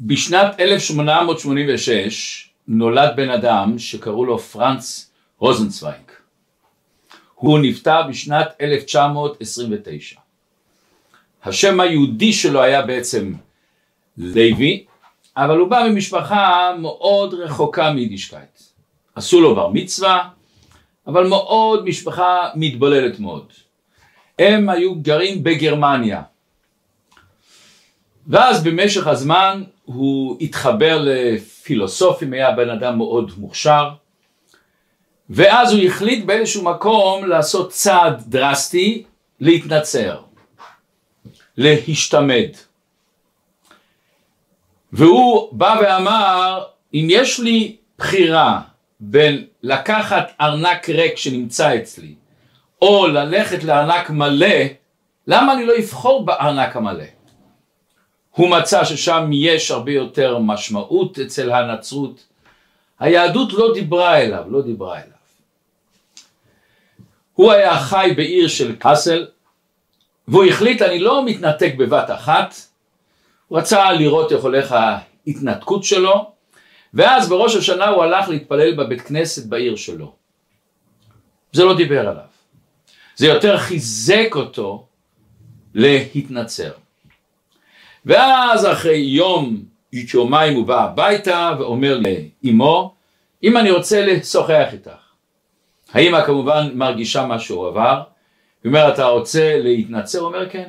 בשנת 0.00 0.60
1886 0.60 2.50
נולד 2.68 3.16
בן 3.16 3.30
אדם 3.30 3.78
שקראו 3.78 4.24
לו 4.24 4.38
פרנץ 4.38 5.10
רוזנצוויג. 5.38 5.94
הוא 7.34 7.58
נפטר 7.58 8.02
בשנת 8.08 8.48
1929. 8.60 10.20
השם 11.44 11.80
היהודי 11.80 12.32
שלו 12.32 12.62
היה 12.62 12.82
בעצם 12.82 13.32
לוי, 14.18 14.84
אבל 15.36 15.58
הוא 15.58 15.68
בא 15.68 15.86
ממשפחה 15.90 16.72
מאוד 16.78 17.34
רחוקה 17.34 17.92
מיידישקייט. 17.92 18.60
עשו 19.14 19.40
לו 19.40 19.54
בר 19.54 19.68
מצווה, 19.68 20.28
אבל 21.06 21.26
מאוד 21.26 21.84
משפחה 21.84 22.48
מתבוללת 22.54 23.20
מאוד. 23.20 23.52
הם 24.38 24.68
היו 24.68 24.94
גרים 24.94 25.44
בגרמניה. 25.44 26.22
ואז 28.28 28.64
במשך 28.64 29.06
הזמן 29.06 29.62
הוא 29.84 30.36
התחבר 30.40 31.02
לפילוסופים, 31.04 32.32
היה 32.32 32.52
בן 32.52 32.70
אדם 32.70 32.96
מאוד 32.96 33.30
מוכשר, 33.38 33.90
ואז 35.30 35.72
הוא 35.72 35.82
החליט 35.82 36.24
באיזשהו 36.24 36.64
מקום 36.64 37.24
לעשות 37.24 37.70
צעד 37.70 38.22
דרסטי, 38.26 39.04
להתנצר, 39.40 40.20
להשתמד. 41.56 42.48
והוא 44.92 45.48
בא 45.52 45.80
ואמר, 45.82 46.64
אם 46.94 47.06
יש 47.10 47.40
לי 47.40 47.76
בחירה 47.98 48.60
בין 49.00 49.46
לקחת 49.62 50.32
ארנק 50.40 50.88
ריק 50.88 51.16
שנמצא 51.16 51.76
אצלי, 51.76 52.14
או 52.82 53.06
ללכת 53.06 53.64
לארנק 53.64 54.10
מלא, 54.10 54.56
למה 55.26 55.52
אני 55.52 55.66
לא 55.66 55.72
אבחור 55.78 56.26
בארנק 56.26 56.76
המלא? 56.76 57.15
הוא 58.36 58.50
מצא 58.50 58.84
ששם 58.84 59.30
יש 59.32 59.70
הרבה 59.70 59.92
יותר 59.92 60.38
משמעות 60.38 61.18
אצל 61.18 61.52
הנצרות. 61.52 62.26
היהדות 62.98 63.52
לא 63.52 63.74
דיברה 63.74 64.20
אליו, 64.20 64.44
לא 64.48 64.62
דיברה 64.62 64.96
אליו. 64.96 65.16
הוא 67.34 67.52
היה 67.52 67.80
חי 67.80 68.12
בעיר 68.16 68.48
של 68.48 68.76
קאסל, 68.76 69.26
והוא 70.28 70.44
החליט 70.44 70.82
אני 70.82 70.98
לא 70.98 71.24
מתנתק 71.24 71.72
בבת 71.78 72.10
אחת, 72.10 72.54
הוא 73.48 73.58
רצה 73.58 73.92
לראות 73.92 74.32
איך 74.32 74.42
הולך 74.42 74.72
ההתנתקות 74.72 75.84
שלו, 75.84 76.30
ואז 76.94 77.28
בראש 77.28 77.56
השנה 77.56 77.88
הוא 77.88 78.02
הלך 78.02 78.28
להתפלל 78.28 78.74
בבית 78.76 79.00
כנסת 79.00 79.46
בעיר 79.46 79.76
שלו. 79.76 80.12
זה 81.52 81.64
לא 81.64 81.76
דיבר 81.76 82.00
עליו. 82.00 82.24
זה 83.16 83.26
יותר 83.26 83.58
חיזק 83.58 84.28
אותו 84.34 84.86
להתנצר. 85.74 86.72
ואז 88.06 88.66
אחרי 88.66 88.96
יום, 88.96 89.62
יומיים 90.14 90.56
הוא 90.56 90.66
בא 90.66 90.84
הביתה 90.84 91.52
ואומר 91.58 92.00
לאמו, 92.44 92.94
אם 93.42 93.56
אני 93.56 93.70
רוצה 93.70 94.06
לשוחח 94.06 94.68
איתך. 94.72 94.90
האמא 95.92 96.24
כמובן 96.26 96.70
מרגישה 96.74 97.26
מה 97.26 97.38
שהוא 97.38 97.66
עבר, 97.66 98.02
היא 98.64 98.70
אומרת 98.70 98.94
אתה 98.94 99.04
רוצה 99.06 99.58
להתנצר? 99.62 100.18
הוא 100.18 100.26
אומר 100.26 100.50
כן. 100.50 100.68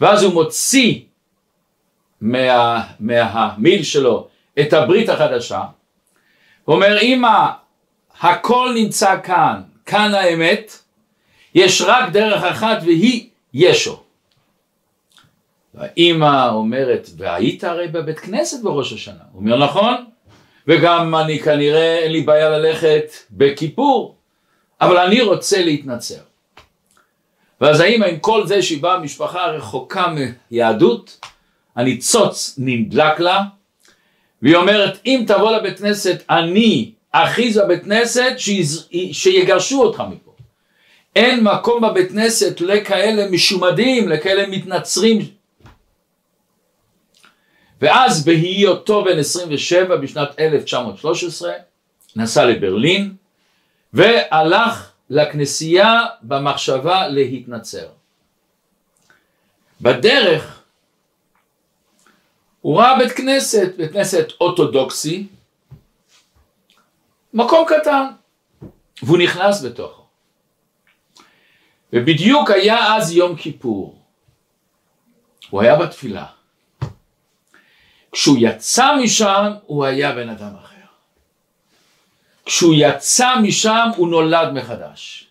ואז 0.00 0.22
הוא 0.22 0.34
מוציא 0.34 1.00
מה, 2.20 2.84
מהמיל 3.00 3.82
שלו 3.82 4.28
את 4.60 4.72
הברית 4.72 5.08
החדשה, 5.08 5.62
הוא 6.64 6.74
אומר 6.74 7.00
אמא 7.02 7.50
הכל 8.20 8.72
נמצא 8.74 9.16
כאן, 9.22 9.60
כאן 9.86 10.14
האמת, 10.14 10.78
יש 11.54 11.82
רק 11.82 12.10
דרך 12.12 12.44
אחת 12.44 12.78
והיא 12.84 13.28
ישו. 13.54 14.03
והאימא 15.74 16.48
אומרת, 16.48 17.10
והיית 17.16 17.64
הרי 17.64 17.88
בבית 17.88 18.18
כנסת 18.18 18.62
בראש 18.62 18.92
השנה. 18.92 19.22
הוא 19.32 19.40
אומר, 19.40 19.56
נכון, 19.56 19.94
וגם 20.68 21.14
אני 21.14 21.38
כנראה 21.38 21.98
אין 21.98 22.12
לי 22.12 22.20
בעיה 22.20 22.48
ללכת 22.48 23.12
בכיפור, 23.30 24.16
אבל 24.80 24.98
אני 24.98 25.22
רוצה 25.22 25.62
להתנצר. 25.64 26.20
ואז 27.60 27.80
האימא 27.80 28.04
עם 28.04 28.18
כל 28.18 28.46
זה 28.46 28.62
שהיא 28.62 28.82
באה 28.82 28.98
משפחה 28.98 29.46
רחוקה 29.46 30.06
מיהדות, 30.50 31.20
הניצוץ 31.76 32.54
נדלק 32.58 33.20
לה, 33.20 33.42
והיא 34.42 34.56
אומרת, 34.56 34.98
אם 35.06 35.24
תבוא 35.26 35.56
לבית 35.56 35.78
כנסת, 35.78 36.22
אני 36.30 36.90
אכריז 37.12 37.58
בבית 37.58 37.84
כנסת 37.84 38.32
שיגרשו 39.12 39.82
אותך 39.82 40.02
מפה. 40.10 40.30
אין 41.16 41.40
מקום 41.40 41.82
בבית 41.82 42.08
כנסת 42.08 42.60
לכאלה 42.60 43.30
משומדים, 43.30 44.08
לכאלה 44.08 44.46
מתנצרים 44.46 45.18
ואז 47.80 48.24
בהיותו 48.24 49.04
בן 49.04 49.18
27 49.18 49.96
בשנת 49.96 50.40
1913 50.40 51.52
נסע 52.16 52.44
לברלין 52.44 53.14
והלך 53.92 54.92
לכנסייה 55.10 56.04
במחשבה 56.22 57.08
להתנצר. 57.08 57.88
בדרך 59.80 60.62
הוא 62.60 62.80
ראה 62.80 62.98
בית 62.98 63.12
כנסת, 63.12 63.72
בית 63.76 63.92
כנסת 63.92 64.26
אורתודוקסי, 64.40 65.26
מקום 67.34 67.66
קטן, 67.68 68.06
והוא 69.02 69.18
נכנס 69.18 69.64
בתוכו. 69.64 70.02
ובדיוק 71.92 72.50
היה 72.50 72.96
אז 72.96 73.12
יום 73.12 73.36
כיפור. 73.36 73.98
הוא 75.50 75.62
היה 75.62 75.76
בתפילה. 75.76 76.26
כשהוא 78.14 78.36
יצא 78.40 78.96
משם 78.96 79.52
הוא 79.66 79.84
היה 79.84 80.12
בן 80.12 80.28
אדם 80.28 80.52
אחר. 80.62 80.74
כשהוא 82.44 82.74
יצא 82.78 83.38
משם 83.42 83.88
הוא 83.96 84.08
נולד 84.08 84.52
מחדש. 84.52 85.30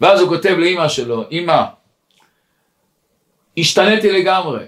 ואז 0.00 0.20
הוא 0.20 0.28
כותב 0.28 0.56
לאימא 0.58 0.88
שלו, 0.88 1.28
אימא, 1.30 1.62
השתניתי 3.58 4.12
לגמרי, 4.12 4.64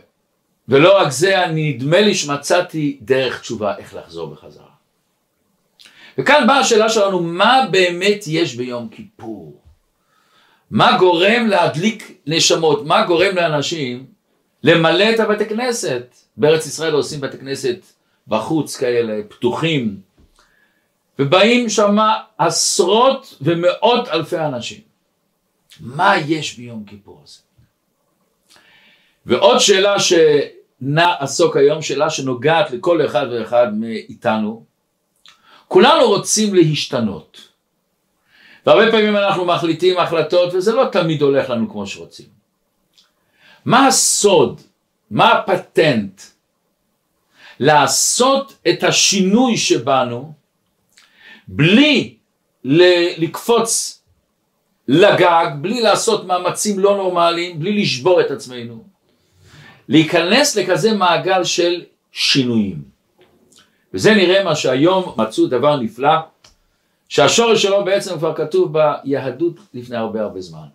ולא 0.68 0.98
רק 0.98 1.10
זה, 1.10 1.44
נדמה 1.50 2.00
לי 2.00 2.14
שמצאתי 2.14 2.98
דרך 3.02 3.40
תשובה 3.40 3.76
איך 3.76 3.94
לחזור 3.94 4.26
בחזרה. 4.26 4.70
וכאן 6.18 6.46
באה 6.46 6.58
השאלה 6.58 6.88
שלנו, 6.88 7.20
מה 7.20 7.66
באמת 7.70 8.24
יש 8.26 8.54
ביום 8.54 8.88
כיפור? 8.88 9.60
מה 10.70 10.96
גורם 10.98 11.46
להדליק 11.46 12.12
נשמות? 12.26 12.86
מה 12.86 13.06
גורם 13.06 13.36
לאנשים 13.36 14.06
למלא 14.62 15.10
את 15.14 15.20
הבתי 15.20 15.46
כנסת? 15.48 16.16
בארץ 16.40 16.66
ישראל 16.66 16.92
עושים 16.92 17.20
בתי 17.20 17.38
כנסת 17.38 17.76
בחוץ 18.28 18.76
כאלה, 18.76 19.22
פתוחים, 19.28 20.00
ובאים 21.18 21.68
שם 21.68 21.96
עשרות 22.38 23.36
ומאות 23.40 24.08
אלפי 24.08 24.38
אנשים. 24.38 24.80
מה 25.80 26.14
יש 26.26 26.56
ביום 26.56 26.84
כיפור 26.84 27.22
הזה? 27.24 27.38
ועוד 29.26 29.58
שאלה 29.58 29.96
שנעסוק 30.00 31.56
היום, 31.56 31.82
שאלה 31.82 32.10
שנוגעת 32.10 32.70
לכל 32.70 33.06
אחד 33.06 33.26
ואחד 33.32 33.74
מאיתנו, 33.74 34.64
כולנו 35.68 36.08
רוצים 36.08 36.54
להשתנות. 36.54 37.48
והרבה 38.66 38.90
פעמים 38.90 39.16
אנחנו 39.16 39.44
מחליטים 39.44 39.98
החלטות 39.98 40.54
וזה 40.54 40.72
לא 40.72 40.84
תמיד 40.92 41.22
הולך 41.22 41.50
לנו 41.50 41.70
כמו 41.70 41.86
שרוצים. 41.86 42.26
מה 43.64 43.86
הסוד 43.86 44.60
מה 45.10 45.32
הפטנט? 45.32 46.20
לעשות 47.60 48.56
את 48.68 48.84
השינוי 48.84 49.56
שבנו 49.56 50.32
בלי 51.48 52.14
לקפוץ 53.18 54.02
לגג, 54.88 55.46
בלי 55.60 55.80
לעשות 55.80 56.24
מאמצים 56.24 56.78
לא 56.78 56.96
נורמליים, 56.96 57.60
בלי 57.60 57.82
לשבור 57.82 58.20
את 58.20 58.30
עצמנו. 58.30 58.84
להיכנס 59.88 60.56
לכזה 60.56 60.92
מעגל 60.92 61.44
של 61.44 61.82
שינויים. 62.12 62.82
וזה 63.94 64.14
נראה 64.14 64.44
מה 64.44 64.56
שהיום 64.56 65.14
מצאו 65.16 65.46
דבר 65.46 65.76
נפלא, 65.76 66.14
שהשורש 67.08 67.62
שלו 67.62 67.84
בעצם 67.84 68.18
כבר 68.18 68.34
כתוב 68.34 68.72
ביהדות 68.72 69.54
לפני 69.74 69.96
הרבה 69.96 70.22
הרבה 70.22 70.40
זמן. 70.40 70.66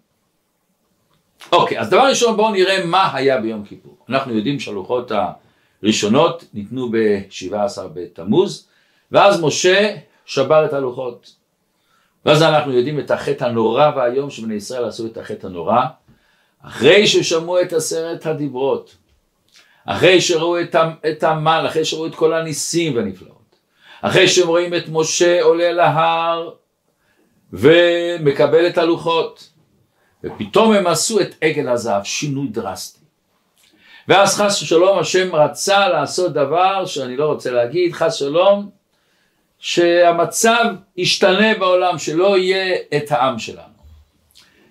אוקיי, 1.51 1.79
אז 1.79 1.89
דבר 1.89 2.07
ראשון 2.07 2.37
בואו 2.37 2.51
נראה 2.51 2.85
מה 2.85 3.15
היה 3.15 3.41
ביום 3.41 3.65
כיפור. 3.65 3.97
אנחנו 4.09 4.33
יודעים 4.33 4.59
שהלוחות 4.59 5.11
הראשונות 5.85 6.45
ניתנו 6.53 6.89
ב-17 6.91 7.81
בתמוז, 7.93 8.67
ואז 9.11 9.41
משה 9.41 9.95
שבר 10.25 10.65
את 10.65 10.73
הלוחות. 10.73 11.35
ואז 12.25 12.41
אנחנו 12.41 12.73
יודעים 12.73 12.99
את 12.99 13.11
החטא 13.11 13.43
הנורא 13.43 13.91
והיום 13.95 14.29
שבני 14.29 14.53
ישראל 14.53 14.85
עשו 14.85 15.05
את 15.05 15.17
החטא 15.17 15.47
הנורא, 15.47 15.81
אחרי 16.61 17.07
ששמעו 17.07 17.61
את 17.61 17.73
עשרת 17.73 18.25
הדיברות, 18.25 18.95
אחרי 19.85 20.21
שראו 20.21 20.59
את 21.09 21.23
המן, 21.23 21.63
אחרי 21.67 21.85
שראו 21.85 22.05
את 22.05 22.15
כל 22.15 22.33
הניסים 22.33 22.95
והנפלאות, 22.95 23.55
אחרי 24.01 24.27
שהם 24.27 24.47
רואים 24.47 24.73
את 24.73 24.83
משה 24.89 25.43
עולה 25.43 25.71
להר 25.71 26.51
ומקבל 27.53 28.67
את 28.67 28.77
הלוחות, 28.77 29.49
ופתאום 30.23 30.73
הם 30.73 30.87
עשו 30.87 31.19
את 31.19 31.35
עגל 31.41 31.69
הזהב, 31.69 32.03
שינוי 32.03 32.47
דרסטי. 32.47 32.94
ואז 34.07 34.35
חס 34.35 34.61
ושלום 34.61 34.99
השם 34.99 35.35
רצה 35.35 35.89
לעשות 35.89 36.33
דבר 36.33 36.85
שאני 36.85 37.17
לא 37.17 37.25
רוצה 37.25 37.51
להגיד, 37.51 37.93
חס 37.93 38.21
ושלום, 38.21 38.69
שהמצב 39.59 40.65
ישתנה 40.97 41.53
בעולם, 41.59 41.97
שלא 41.97 42.37
יהיה 42.37 42.75
את 42.97 43.11
העם 43.11 43.39
שלנו. 43.39 43.75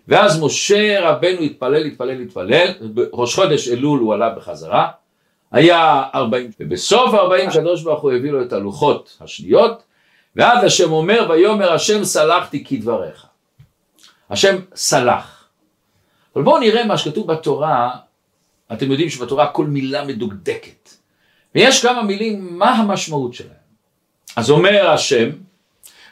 ואז 0.08 0.42
משה 0.42 1.10
רבנו 1.10 1.40
התפלל, 1.40 1.86
התפלל, 1.86 2.20
התפלל, 2.20 2.72
בראש 2.80 3.34
חודש 3.34 3.68
אלול 3.68 4.00
הוא 4.00 4.14
עלה 4.14 4.30
בחזרה, 4.30 4.88
היה 5.52 6.02
ארבעים, 6.14 6.50
ובסוף 6.60 7.14
ארבעים 7.14 7.48
הקדוש 7.48 7.82
ברוך 7.82 8.00
הוא 8.00 8.12
הביא 8.12 8.30
לו 8.30 8.42
את 8.42 8.52
הלוחות 8.52 9.18
השניות, 9.20 9.82
ואז 10.36 10.64
השם 10.64 10.92
אומר, 10.92 11.26
ויאמר 11.30 11.72
השם 11.72 12.04
סלחתי 12.04 12.64
כדבריך. 12.64 13.26
השם 14.30 14.56
סלח. 14.74 15.44
אבל 16.36 16.44
בואו 16.44 16.58
נראה 16.58 16.84
מה 16.84 16.98
שכתוב 16.98 17.32
בתורה, 17.32 17.90
אתם 18.74 18.90
יודעים 18.90 19.10
שבתורה 19.10 19.46
כל 19.50 19.66
מילה 19.66 20.04
מדוקדקת. 20.04 20.90
ויש 21.54 21.82
כמה 21.82 22.02
מילים, 22.02 22.58
מה 22.58 22.70
המשמעות 22.70 23.34
שלהם? 23.34 23.64
אז 24.36 24.50
אומר 24.50 24.90
השם, 24.90 25.30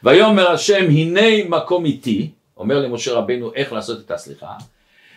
ויאמר 0.03 0.51
השם 0.51 0.85
הנה 0.85 1.45
מקום 1.49 1.85
איתי, 1.85 2.31
אומר 2.57 2.79
למשה 2.79 3.13
רבנו 3.13 3.55
איך 3.55 3.73
לעשות 3.73 4.01
את 4.07 4.11
הסליחה, 4.11 4.55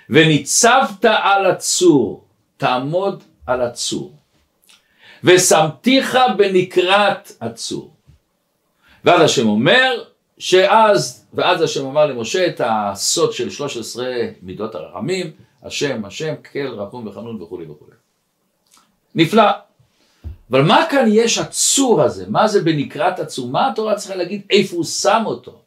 וניצבת 0.09 1.06
על 1.06 1.45
הצור, 1.45 2.24
תעמוד 2.57 3.24
על 3.45 3.62
הצור, 3.62 4.13
ושמתיך 5.24 6.18
בנקרת 6.38 7.31
הצור. 7.42 7.94
ואז 9.06 9.21
השם 9.21 9.47
אומר, 9.47 10.03
שאז, 10.38 11.25
ואז 11.33 11.62
השם 11.62 11.86
אמר 11.86 12.06
למשה 12.06 12.47
את 12.47 12.62
הסוד 12.63 13.33
של 13.33 13.50
13 13.50 14.06
מידות 14.42 14.75
הרחמים, 14.75 15.31
השם, 15.66 16.06
השם, 16.06 16.34
קל, 16.42 16.68
רחום 16.68 17.08
וחנון 17.08 17.42
וכולי 17.42 17.66
וכולי. 17.66 17.92
נפלא. 19.16 19.44
אבל 20.52 20.62
מה 20.62 20.86
כאן 20.90 21.06
יש 21.08 21.38
הצור 21.38 22.02
הזה? 22.02 22.26
מה 22.30 22.48
זה 22.48 22.64
בנקרת 22.64 23.20
הצור? 23.20 23.50
מה 23.50 23.72
התורה 23.72 23.96
צריכה 23.96 24.16
להגיד 24.16 24.42
איפה 24.50 24.76
הוא 24.76 24.86
שם 24.86 25.24
אותו? 25.26 25.62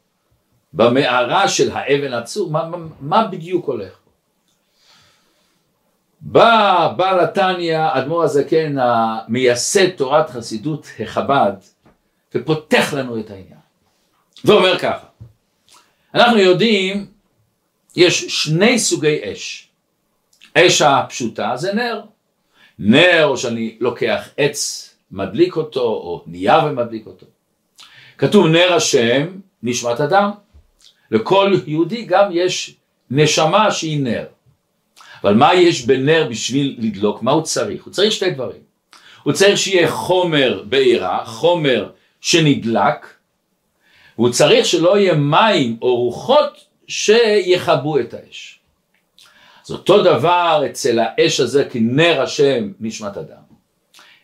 במערה 0.73 1.47
של 1.47 1.71
האבן 1.71 2.13
הצור? 2.13 2.51
מה, 2.51 2.67
מה, 2.67 2.77
מה 2.99 3.27
בדיוק 3.27 3.65
הולך? 3.65 3.99
בא 6.21 6.93
בעל 6.97 7.19
התניא, 7.19 7.79
אדמו"ר 7.91 8.23
הזקן, 8.23 8.75
המייסד 8.79 9.89
תורת 9.89 10.29
חסידות 10.29 10.87
החב"ד, 10.99 11.53
ופותח 12.35 12.93
לנו 12.93 13.19
את 13.19 13.29
העניין. 13.29 13.59
ואומר 14.45 14.79
ככה, 14.79 15.07
אנחנו 16.15 16.37
יודעים, 16.37 17.07
יש 17.95 18.25
שני 18.43 18.79
סוגי 18.79 19.19
אש. 19.23 19.68
אש 20.57 20.81
הפשוטה 20.81 21.51
זה 21.55 21.73
נר. 21.73 22.01
נר, 22.79 23.35
שאני 23.35 23.77
לוקח 23.79 24.29
עץ, 24.37 24.89
מדליק 25.11 25.55
אותו, 25.55 25.81
או 25.81 26.23
נייר 26.27 26.65
ומדליק 26.65 27.07
אותו. 27.07 27.25
כתוב 28.17 28.47
נר 28.47 28.73
השם, 28.73 29.27
נשמת 29.63 30.01
אדם. 30.01 30.31
לכל 31.11 31.53
יהודי 31.67 32.05
גם 32.05 32.29
יש 32.31 32.75
נשמה 33.11 33.71
שהיא 33.71 34.03
נר. 34.03 34.25
אבל 35.23 35.33
מה 35.33 35.53
יש 35.53 35.85
בנר 35.85 36.27
בשביל 36.29 36.75
לדלוק? 36.79 37.23
מה 37.23 37.31
הוא 37.31 37.43
צריך? 37.43 37.83
הוא 37.83 37.93
צריך 37.93 38.11
שתי 38.11 38.31
דברים. 38.31 38.61
הוא 39.23 39.33
צריך 39.33 39.57
שיהיה 39.57 39.91
חומר 39.91 40.63
בעירה, 40.69 41.25
חומר 41.25 41.89
שנדלק, 42.21 43.13
והוא 44.17 44.29
צריך 44.29 44.65
שלא 44.65 44.97
יהיה 44.97 45.13
מים 45.13 45.77
או 45.81 45.95
רוחות 45.95 46.65
שיכבו 46.87 47.99
את 47.99 48.13
האש. 48.13 48.58
אז 49.69 49.73
אותו 49.73 50.03
דבר 50.03 50.63
אצל 50.65 50.99
האש 50.99 51.39
הזה 51.39 51.63
כנר 51.71 52.21
השם 52.21 52.71
נשמת 52.79 53.17
אדם. 53.17 53.41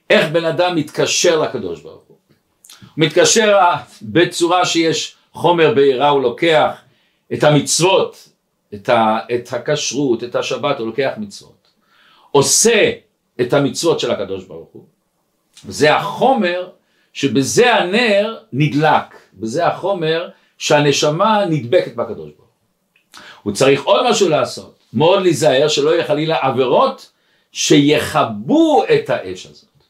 איך 0.09 0.31
בן 0.31 0.45
אדם 0.45 0.75
מתקשר 0.75 1.39
לקדוש 1.39 1.81
ברוך 1.81 2.03
הוא? 2.07 2.18
הוא 2.81 2.88
מתקשר 3.06 3.59
בצורה 4.01 4.65
שיש 4.65 5.15
חומר 5.33 5.74
בעירה, 5.74 6.09
הוא 6.09 6.21
לוקח 6.21 6.81
את 7.33 7.44
המצוות, 7.44 8.30
את, 8.74 8.89
ה, 8.89 9.19
את 9.36 9.53
הכשרות, 9.53 10.24
את 10.24 10.36
השבת, 10.36 10.80
הוא 10.80 10.88
לוקח 10.88 11.12
מצוות. 11.18 11.68
עושה 12.31 12.91
את 13.41 13.53
המצוות 13.53 14.00
של 14.00 14.12
הקדוש 14.12 14.44
ברוך 14.44 14.69
הוא. 14.71 14.86
זה 15.68 15.95
החומר 15.95 16.69
שבזה 17.13 17.75
הנר 17.75 18.38
נדלק, 18.53 19.15
בזה 19.33 19.68
החומר 19.68 20.30
שהנשמה 20.57 21.45
נדבקת 21.50 21.95
בקדוש 21.95 22.31
ברוך 22.31 22.39
הוא. 22.39 22.45
הוא 23.44 23.53
צריך 23.53 23.83
עוד 23.83 24.09
משהו 24.09 24.30
לעשות, 24.30 24.84
מאוד 24.95 25.21
להיזהר 25.21 25.68
שלא 25.68 25.89
יהיה 25.89 26.07
חלילה 26.07 26.38
עבירות 26.42 27.12
שיכבו 27.51 28.83
את 28.83 29.09
האש 29.09 29.45
הזאת. 29.45 29.83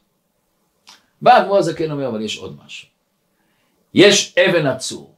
בא 1.22 1.34
האדמו"ר 1.34 1.58
הזקן 1.58 1.90
אומר, 1.90 2.08
אבל 2.08 2.20
יש 2.20 2.38
עוד 2.38 2.56
משהו. 2.64 2.88
יש 3.94 4.34
אבן 4.38 4.66
עצור. 4.66 5.14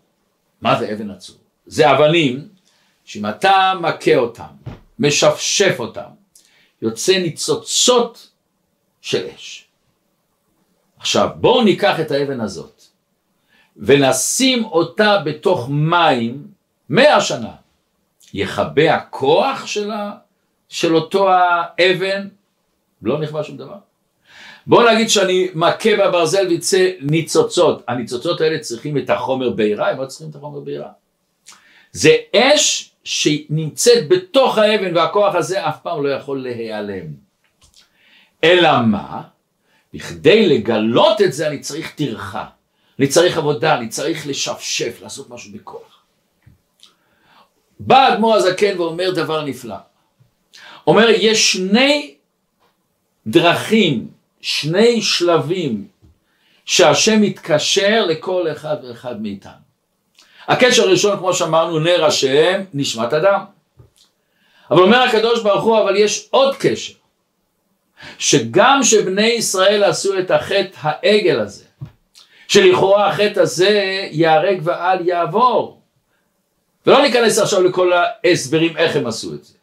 מה 0.60 0.78
זה 0.78 0.92
אבן 0.92 1.10
עצור? 1.10 1.36
זה 1.66 1.92
אבנים 1.92 2.48
שאם 3.04 3.26
אתה 3.26 3.72
מכה 3.80 4.16
אותם, 4.16 4.52
משפשף 4.98 5.76
אותם, 5.78 6.10
יוצא 6.82 7.18
ניצוצות 7.18 8.30
של 9.00 9.26
אש. 9.36 9.64
עכשיו 10.98 11.28
בואו 11.36 11.64
ניקח 11.64 12.00
את 12.00 12.10
האבן 12.10 12.40
הזאת 12.40 12.82
ונשים 13.76 14.64
אותה 14.64 15.18
בתוך 15.24 15.68
מים 15.70 16.46
מאה 16.88 17.20
שנה. 17.20 17.54
יכבה 18.34 18.94
הכוח 18.94 19.66
שלה, 19.66 20.12
של 20.68 20.94
אותו 20.94 21.30
האבן? 21.30 22.28
לא 23.02 23.18
נכבה 23.18 23.44
שום 23.44 23.56
דבר. 23.56 23.76
בואו 24.66 24.94
נגיד 24.94 25.10
שאני 25.10 25.48
מכה 25.54 25.96
בברזל 25.96 26.46
ויצא 26.48 26.90
ניצוצות. 27.00 27.82
הניצוצות 27.88 28.40
האלה 28.40 28.58
צריכים 28.58 28.98
את 28.98 29.10
החומר 29.10 29.50
בעירה, 29.50 29.90
הם 29.90 30.00
לא 30.00 30.06
צריכים 30.06 30.30
את 30.30 30.36
החומר 30.36 30.60
בעירה. 30.60 30.88
זה 31.92 32.16
אש 32.36 32.90
שנמצאת 33.04 34.08
בתוך 34.08 34.58
האבן 34.58 34.96
והכוח 34.96 35.34
הזה 35.34 35.68
אף 35.68 35.76
פעם 35.82 36.04
לא 36.04 36.08
יכול 36.08 36.42
להיעלם. 36.42 37.06
אלא 38.44 38.82
מה? 38.86 39.22
בכדי 39.94 40.48
לגלות 40.48 41.20
את 41.20 41.32
זה 41.32 41.48
אני 41.48 41.60
צריך 41.60 41.94
טרחה, 41.94 42.44
אני 42.98 43.06
צריך 43.06 43.38
עבודה, 43.38 43.76
אני 43.78 43.88
צריך 43.88 44.26
לשפשף, 44.26 44.98
לעשות 45.02 45.30
משהו 45.30 45.52
בכוח. 45.52 45.97
בא 47.80 48.08
אדמו"ר 48.08 48.34
הזקן 48.34 48.80
ואומר 48.80 49.10
דבר 49.10 49.44
נפלא. 49.44 49.76
אומר 50.86 51.08
יש 51.10 51.52
שני 51.52 52.14
דרכים, 53.26 54.08
שני 54.40 55.02
שלבים 55.02 55.88
שהשם 56.64 57.20
מתקשר 57.20 58.04
לכל 58.08 58.46
אחד 58.52 58.76
ואחד 58.88 59.22
מאיתנו. 59.22 59.52
הקשר 60.48 60.82
הראשון 60.82 61.18
כמו 61.18 61.34
שאמרנו 61.34 61.80
נר 61.80 62.04
השם 62.04 62.62
נשמת 62.74 63.12
אדם. 63.12 63.44
אבל 64.70 64.82
אומר 64.82 64.98
הקדוש 64.98 65.42
ברוך 65.42 65.64
הוא 65.64 65.78
אבל 65.80 65.96
יש 65.96 66.28
עוד 66.30 66.56
קשר 66.56 66.92
שגם 68.18 68.80
שבני 68.82 69.26
ישראל 69.26 69.84
עשו 69.84 70.18
את 70.18 70.30
החטא 70.30 70.76
העגל 70.80 71.40
הזה, 71.40 71.64
שלכאורה 72.48 73.08
החטא 73.08 73.40
הזה 73.40 74.06
ייהרג 74.10 74.60
ואל 74.62 75.08
יעבור. 75.08 75.77
ולא 76.88 77.02
ניכנס 77.02 77.38
עכשיו 77.38 77.62
לכל 77.62 77.92
ההסברים 77.92 78.76
איך 78.76 78.96
הם 78.96 79.06
עשו 79.06 79.34
את 79.34 79.44
זה. 79.44 79.54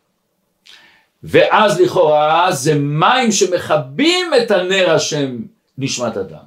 ואז 1.24 1.80
לכאורה 1.82 2.52
זה 2.52 2.76
מים 2.76 3.32
שמכבים 3.32 4.32
את 4.38 4.52
הנר 4.52 4.92
השם 4.92 5.38
נשמת 5.78 6.18
אדם. 6.18 6.46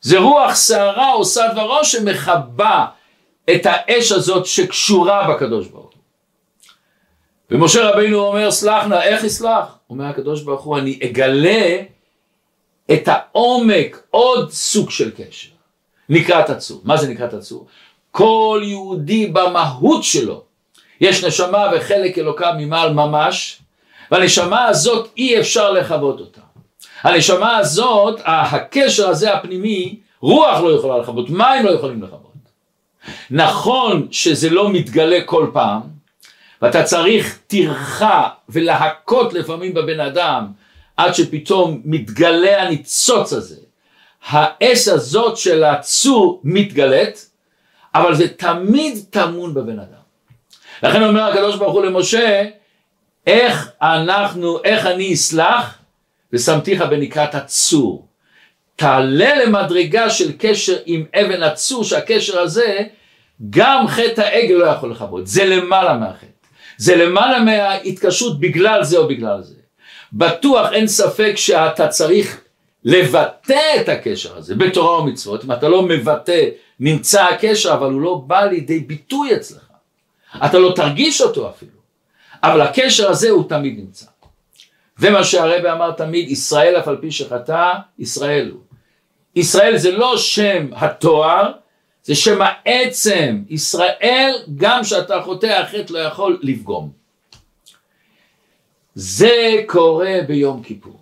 זה 0.00 0.18
רוח 0.18 0.54
שערה 0.54 1.12
עושה 1.12 1.48
דברו 1.52 1.84
שמכבה 1.84 2.86
את 3.50 3.60
האש 3.64 4.12
הזאת 4.12 4.46
שקשורה 4.46 5.34
בקדוש 5.34 5.66
ברוך 5.66 5.92
הוא. 5.94 6.02
ומשה 7.50 7.90
רבינו 7.90 8.18
אומר 8.18 8.50
סלח 8.50 8.84
נא, 8.84 9.02
איך 9.02 9.24
יסלח? 9.24 9.78
אומר 9.90 10.04
הקדוש 10.04 10.42
ברוך 10.42 10.62
הוא 10.62 10.78
אני 10.78 10.98
אגלה 11.04 11.82
את 12.92 13.08
העומק 13.08 14.02
עוד 14.10 14.50
סוג 14.50 14.90
של 14.90 15.10
קשר 15.10 15.48
נקראת 16.08 16.50
הצור. 16.50 16.80
מה 16.84 16.96
זה 16.96 17.08
נקראת 17.08 17.34
הצור? 17.34 17.66
כל 18.16 18.60
יהודי 18.64 19.26
במהות 19.26 20.04
שלו 20.04 20.42
יש 21.00 21.24
נשמה 21.24 21.66
וחלק 21.76 22.18
אלוקה 22.18 22.52
ממעל 22.58 22.92
ממש 22.92 23.58
והנשמה 24.10 24.64
הזאת 24.64 25.08
אי 25.16 25.40
אפשר 25.40 25.70
לכבות 25.70 26.20
אותה. 26.20 26.40
הנשמה 27.02 27.56
הזאת, 27.56 28.20
הקשר 28.24 29.08
הזה 29.08 29.34
הפנימי, 29.34 29.98
רוח 30.20 30.60
לא 30.60 30.70
יכולה 30.70 30.98
לכבות, 30.98 31.30
מים 31.30 31.66
לא 31.66 31.70
יכולים 31.70 32.02
לכבות. 32.02 32.32
נכון 33.30 34.08
שזה 34.10 34.50
לא 34.50 34.70
מתגלה 34.70 35.18
כל 35.24 35.50
פעם, 35.52 35.80
ואתה 36.62 36.82
צריך 36.82 37.38
טרחה 37.46 38.28
ולהכות 38.48 39.32
לפעמים 39.32 39.74
בבן 39.74 40.00
אדם 40.00 40.46
עד 40.96 41.14
שפתאום 41.14 41.80
מתגלה 41.84 42.62
הניצוץ 42.62 43.32
הזה. 43.32 43.56
האש 44.26 44.88
הזאת 44.88 45.36
של 45.36 45.64
הצור 45.64 46.40
מתגלית, 46.44 47.35
אבל 47.98 48.14
זה 48.14 48.28
תמיד 48.28 48.98
טמון 49.10 49.54
בבן 49.54 49.78
אדם. 49.78 50.06
לכן 50.82 51.02
אומר 51.02 51.22
הקדוש 51.22 51.56
ברוך 51.56 51.72
הוא 51.72 51.84
למשה, 51.84 52.42
איך 53.26 53.70
אנחנו, 53.82 54.58
איך 54.64 54.86
אני 54.86 55.14
אסלח? 55.14 55.78
ושמתיך 56.32 56.82
בנקרת 56.82 57.34
הצור. 57.34 58.06
תעלה 58.76 59.44
למדרגה 59.44 60.10
של 60.10 60.32
קשר 60.38 60.76
עם 60.86 61.04
אבן 61.14 61.42
הצור, 61.42 61.84
שהקשר 61.84 62.40
הזה, 62.40 62.82
גם 63.50 63.88
חטא 63.88 64.20
העגל 64.20 64.54
לא 64.54 64.66
יכול 64.66 64.90
לכבות. 64.90 65.26
זה 65.26 65.44
למעלה 65.44 65.94
מהחטא. 65.94 66.26
זה 66.76 66.96
למעלה 66.96 67.40
מההתקשרות 67.40 68.40
בגלל 68.40 68.84
זה 68.84 68.98
או 68.98 69.08
בגלל 69.08 69.42
זה. 69.42 69.54
בטוח 70.12 70.72
אין 70.72 70.86
ספק 70.86 71.32
שאתה 71.36 71.88
צריך 71.88 72.40
לבטא 72.84 73.80
את 73.80 73.88
הקשר 73.88 74.36
הזה 74.36 74.54
בתורה 74.54 75.00
ומצוות, 75.00 75.44
אם 75.44 75.52
אתה 75.52 75.68
לא 75.68 75.82
מבטא 75.82 76.44
נמצא 76.80 77.24
הקשר 77.24 77.74
אבל 77.74 77.92
הוא 77.92 78.00
לא 78.00 78.14
בא 78.26 78.44
לידי 78.44 78.80
ביטוי 78.80 79.36
אצלך, 79.36 79.68
אתה 80.44 80.58
לא 80.58 80.72
תרגיש 80.76 81.20
אותו 81.20 81.50
אפילו, 81.50 81.78
אבל 82.42 82.60
הקשר 82.60 83.10
הזה 83.10 83.30
הוא 83.30 83.48
תמיד 83.48 83.78
נמצא. 83.78 84.06
ומה 84.98 85.24
שהרבא 85.24 85.72
אמר 85.72 85.92
תמיד, 85.92 86.30
ישראל 86.30 86.76
אף 86.78 86.88
על 86.88 86.96
פי 87.00 87.10
שחטא, 87.10 87.72
ישראל 87.98 88.50
הוא. 88.52 88.60
ישראל 89.36 89.76
זה 89.76 89.90
לא 89.90 90.18
שם 90.18 90.66
התואר, 90.72 91.52
זה 92.02 92.14
שם 92.14 92.38
העצם. 92.42 93.42
ישראל, 93.48 94.32
גם 94.56 94.84
שאתה 94.84 95.22
חוטא, 95.22 95.46
החטא 95.46 95.92
לא 95.92 95.98
יכול 95.98 96.38
לפגום. 96.42 96.90
זה 98.94 99.62
קורה 99.66 100.14
ביום 100.28 100.62
כיפור. 100.62 101.00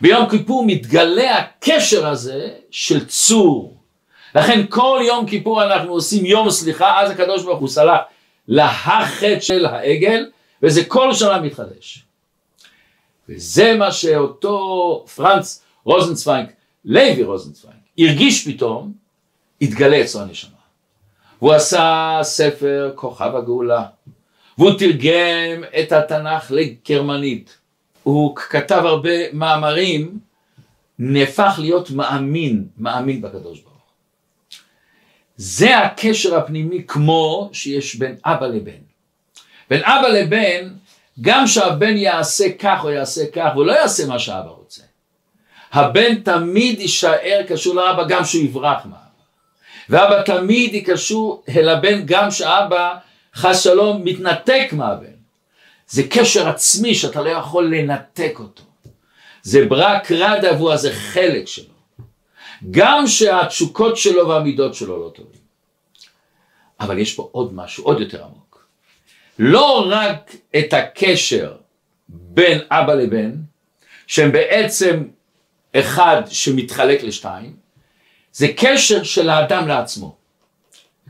ביום 0.00 0.28
כיפור 0.28 0.64
מתגלה 0.66 1.38
הקשר 1.38 2.06
הזה 2.06 2.50
של 2.70 3.06
צור. 3.06 3.81
לכן 4.34 4.66
כל 4.68 5.00
יום 5.06 5.26
כיפור 5.26 5.64
אנחנו 5.64 5.92
עושים 5.92 6.26
יום 6.26 6.50
סליחה, 6.50 7.00
אז 7.00 7.10
הקדוש 7.10 7.44
ברוך 7.44 7.60
הוא 7.60 7.68
סלח 7.68 8.00
להחטא 8.48 9.40
של 9.40 9.66
העגל, 9.66 10.30
וזה 10.62 10.84
כל 10.84 11.14
שנה 11.14 11.40
מתחדש. 11.40 12.04
וזה 13.28 13.74
מה 13.74 13.92
שאותו 13.92 15.04
פרנץ 15.14 15.64
רוזנצוויג, 15.84 16.46
לוי 16.84 17.22
רוזנצוויג, 17.22 17.76
הרגיש 17.98 18.48
פתאום, 18.48 18.92
התגלה 19.62 20.00
אצלו 20.00 20.20
הנשמה. 20.20 20.50
הוא 21.38 21.52
עשה 21.52 22.18
ספר 22.22 22.92
כוכב 22.94 23.36
הגאולה, 23.36 23.84
והוא 24.58 24.70
תרגם 24.78 25.64
את 25.80 25.92
התנ"ך 25.92 26.50
לגרמנית. 26.50 27.58
הוא 28.02 28.36
כתב 28.36 28.82
הרבה 28.84 29.32
מאמרים, 29.32 30.18
נהפך 30.98 31.54
להיות 31.58 31.90
מאמין, 31.90 32.64
מאמין 32.78 33.22
בקדוש 33.22 33.60
ברוך 33.60 33.71
זה 35.36 35.78
הקשר 35.78 36.36
הפנימי 36.36 36.82
כמו 36.88 37.50
שיש 37.52 37.94
בין 37.94 38.16
אבא 38.24 38.46
לבן. 38.46 38.82
בין 39.70 39.82
אבא 39.84 40.08
לבן, 40.08 40.68
גם 41.20 41.46
שהבן 41.46 41.96
יעשה 41.96 42.44
כך 42.58 42.84
או 42.84 42.90
יעשה 42.90 43.22
כך, 43.32 43.50
הוא 43.54 43.66
לא 43.66 43.72
יעשה 43.72 44.06
מה 44.06 44.18
שאבא 44.18 44.50
רוצה. 44.50 44.82
הבן 45.72 46.14
תמיד 46.14 46.80
יישאר 46.80 47.40
קשור 47.48 47.74
לאבא 47.74 48.04
גם 48.08 48.24
שהוא 48.24 48.44
יברח 48.44 48.84
מאבא. 48.84 48.96
ואבא 49.88 50.22
תמיד 50.22 50.74
יקשור 50.74 51.44
אל 51.56 51.68
הבן 51.68 52.02
גם 52.06 52.30
שאבא 52.30 52.94
חס 53.34 53.60
שלום 53.60 54.04
מתנתק 54.04 54.68
מהבן. 54.72 55.06
זה 55.88 56.02
קשר 56.10 56.48
עצמי 56.48 56.94
שאתה 56.94 57.22
לא 57.22 57.30
יכול 57.30 57.74
לנתק 57.74 58.34
אותו. 58.38 58.62
זה 59.42 59.66
ברק 59.66 60.12
רדה 60.12 60.52
והוא 60.56 60.76
זה 60.76 60.92
חלק 60.92 61.46
שלו. 61.46 61.71
גם 62.70 63.06
שהתשוקות 63.06 63.96
שלו 63.96 64.28
והמידות 64.28 64.74
שלו 64.74 65.04
לא 65.04 65.10
טובים. 65.14 65.42
אבל 66.80 66.98
יש 66.98 67.14
פה 67.14 67.28
עוד 67.32 67.54
משהו 67.54 67.84
עוד 67.84 68.00
יותר 68.00 68.24
עמוק. 68.24 68.66
לא 69.38 69.86
רק 69.88 70.36
את 70.58 70.72
הקשר 70.72 71.56
בין 72.08 72.60
אבא 72.70 72.94
לבן, 72.94 73.32
שהם 74.06 74.32
בעצם 74.32 75.04
אחד 75.74 76.22
שמתחלק 76.28 77.02
לשתיים, 77.02 77.56
זה 78.32 78.46
קשר 78.56 79.02
של 79.02 79.30
האדם 79.30 79.68
לעצמו. 79.68 80.16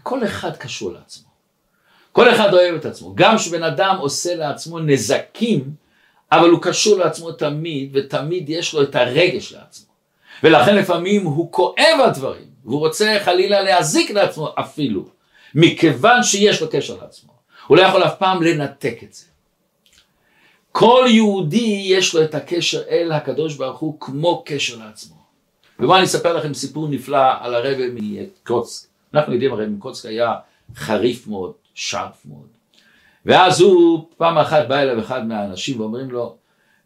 כל 0.03 0.25
אחד 0.25 0.57
קשור 0.57 0.93
לעצמו. 0.93 1.29
כל 2.13 2.35
אחד 2.35 2.55
אוהב 2.55 2.75
את 2.75 2.85
עצמו. 2.85 3.15
גם 3.15 3.37
כשבן 3.37 3.63
אדם 3.63 3.97
עושה 4.01 4.37
לעצמו 4.37 4.79
נזקים, 4.79 5.75
אבל 6.33 6.49
הוא 6.49 6.63
קשור 6.63 6.99
לעצמו 6.99 7.33
תמיד, 7.33 7.91
ותמיד 7.93 8.49
יש 8.49 8.75
לו 8.75 8.83
את 8.83 8.95
הרגש 8.95 9.53
לעצמו. 9.53 9.92
ולכן 10.43 10.77
לפעמים 10.77 11.25
הוא 11.25 11.53
כואב 11.53 12.01
הדברים, 12.05 12.47
והוא 12.65 12.81
רוצה 12.81 13.17
חלילה 13.25 13.63
להזיק 13.63 14.11
לעצמו 14.11 14.49
אפילו, 14.55 15.05
מכיוון 15.55 16.23
שיש 16.23 16.63
לו 16.63 16.69
קשר 16.71 16.97
לעצמו. 17.03 17.33
הוא 17.67 17.77
לא 17.77 17.83
יכול 17.83 18.05
אף 18.05 18.19
פעם 18.19 18.43
לנתק 18.43 18.99
את 19.03 19.13
זה. 19.13 19.25
כל 20.73 21.05
יהודי 21.09 21.83
יש 21.85 22.15
לו 22.15 22.25
את 22.25 22.35
הקשר 22.35 22.83
אל 22.89 23.13
הקדוש 23.13 23.57
ברוך 23.57 23.79
הוא 23.79 24.01
כמו 24.01 24.43
קשר 24.47 24.77
לעצמו. 24.77 25.17
ובואו 25.79 25.97
אני 25.97 26.05
אספר 26.05 26.37
לכם 26.37 26.55
סיפור 26.55 26.89
נפלא 26.89 27.19
על 27.41 27.55
הרבי 27.55 27.91
מקוצק. 27.95 28.89
אנחנו 29.15 29.33
יודעים 29.33 29.53
הרבי 29.53 29.67
מקוצק 29.67 30.05
היה 30.05 30.35
חריף 30.77 31.27
מאוד, 31.27 31.53
שרף 31.75 32.23
מאוד. 32.25 32.47
ואז 33.27 33.61
הוא 33.61 34.09
פעם 34.17 34.39
אחת 34.39 34.69
בא 34.69 34.79
אליו 34.79 35.01
אחד 35.01 35.27
מהאנשים 35.27 35.81
ואומרים 35.81 36.11
לו, 36.11 36.37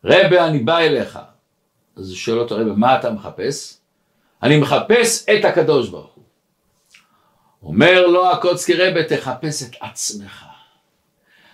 רבי 0.04 0.38
אני 0.38 0.58
בא 0.58 0.78
אליך. 0.78 1.18
אז 1.96 2.08
הוא 2.08 2.16
שואל 2.16 2.38
אותו 2.38 2.54
רבי 2.54 2.70
מה 2.76 2.98
אתה 2.98 3.10
מחפש? 3.10 3.78
אני 4.42 4.56
מחפש 4.56 5.28
את 5.28 5.44
הקדוש 5.44 5.88
ברוך 5.88 6.14
הוא. 6.14 6.24
אומר 7.62 8.06
לו 8.06 8.30
הקוצקי 8.30 8.74
רבי 8.74 9.04
תחפש 9.04 9.62
את 9.62 9.76
עצמך. 9.80 10.44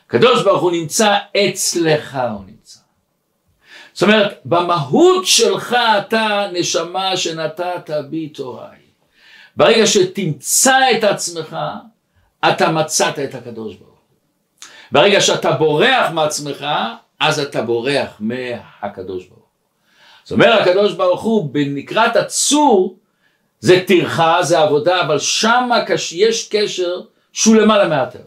הקדוש 0.07 0.45
ברוך 0.45 0.63
הוא 0.63 0.73
נמצא 0.73 1.17
אצלך 1.37 2.19
הוא 2.33 2.45
נמצא. 2.47 2.81
זאת 3.93 4.03
אומרת 4.03 4.41
במהות 4.45 5.27
שלך 5.27 5.77
אתה 5.99 6.47
נשמה 6.53 7.17
שנתת 7.17 7.91
בי 8.11 8.29
תוראי. 8.29 8.77
ברגע 9.57 9.87
שתמצא 9.87 10.79
את 10.99 11.05
עצמך 11.05 11.57
אתה 12.49 12.73
מצאת 12.73 13.19
את 13.19 13.35
הקדוש 13.35 13.77
ברוך 13.77 13.91
הוא. 13.91 13.99
ברגע 14.93 15.21
שאתה 15.21 15.53
בורח 15.53 16.11
מעצמך, 16.11 16.67
אז 17.21 17.41
אתה 17.41 17.63
בורח 17.63 18.17
מהקדוש 18.21 19.25
ברוך 19.27 19.39
הוא. 19.39 19.42
זאת 20.25 20.33
אומרת 20.33 20.67
הקדוש 20.67 20.95
ברוך 20.95 21.23
הוא 21.23 21.51
בנקרת 21.55 22.17
הצור 22.17 22.97
זה 23.61 23.85
טרחה, 23.87 24.43
זה 24.43 24.59
עבודה, 24.59 25.01
אבל 25.01 25.19
שם 25.19 25.71
יש 26.13 26.49
קשר 26.49 27.01
שהוא 27.33 27.57
למעלה 27.57 27.89
מהטבע. 27.89 28.23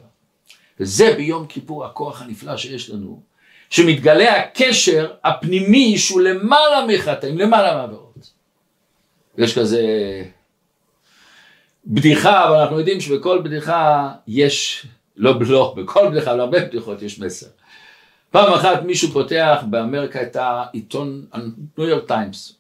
וזה 0.79 1.13
ביום 1.17 1.47
כיפור 1.47 1.85
הכוח 1.85 2.21
הנפלא 2.21 2.57
שיש 2.57 2.89
לנו, 2.89 3.21
שמתגלה 3.69 4.39
הקשר 4.39 5.11
הפנימי 5.23 5.97
שהוא 5.97 6.21
למעלה 6.21 6.85
מחטאים, 6.87 7.37
למעלה 7.37 7.75
מהעבירות. 7.75 8.31
יש 9.37 9.57
כזה 9.57 9.81
בדיחה, 11.85 12.47
אבל 12.47 12.55
אנחנו 12.55 12.79
יודעים 12.79 13.01
שבכל 13.01 13.41
בדיחה 13.43 14.11
יש, 14.27 14.85
לא 15.17 15.33
בלוך, 15.33 15.77
בכל 15.77 16.09
בדיחה, 16.09 16.31
אבל 16.31 16.39
הרבה 16.39 16.65
בדיחות 16.65 17.01
יש 17.01 17.19
מסר. 17.19 17.47
פעם 18.36 18.54
אחת 18.54 18.84
מישהו 18.84 19.10
פותח 19.12 19.63
באמריקה 19.70 20.22
את 20.22 20.36
העיתון 20.39 21.25
ניו 21.77 21.88
יורק 21.88 22.08
טיימס, 22.08 22.54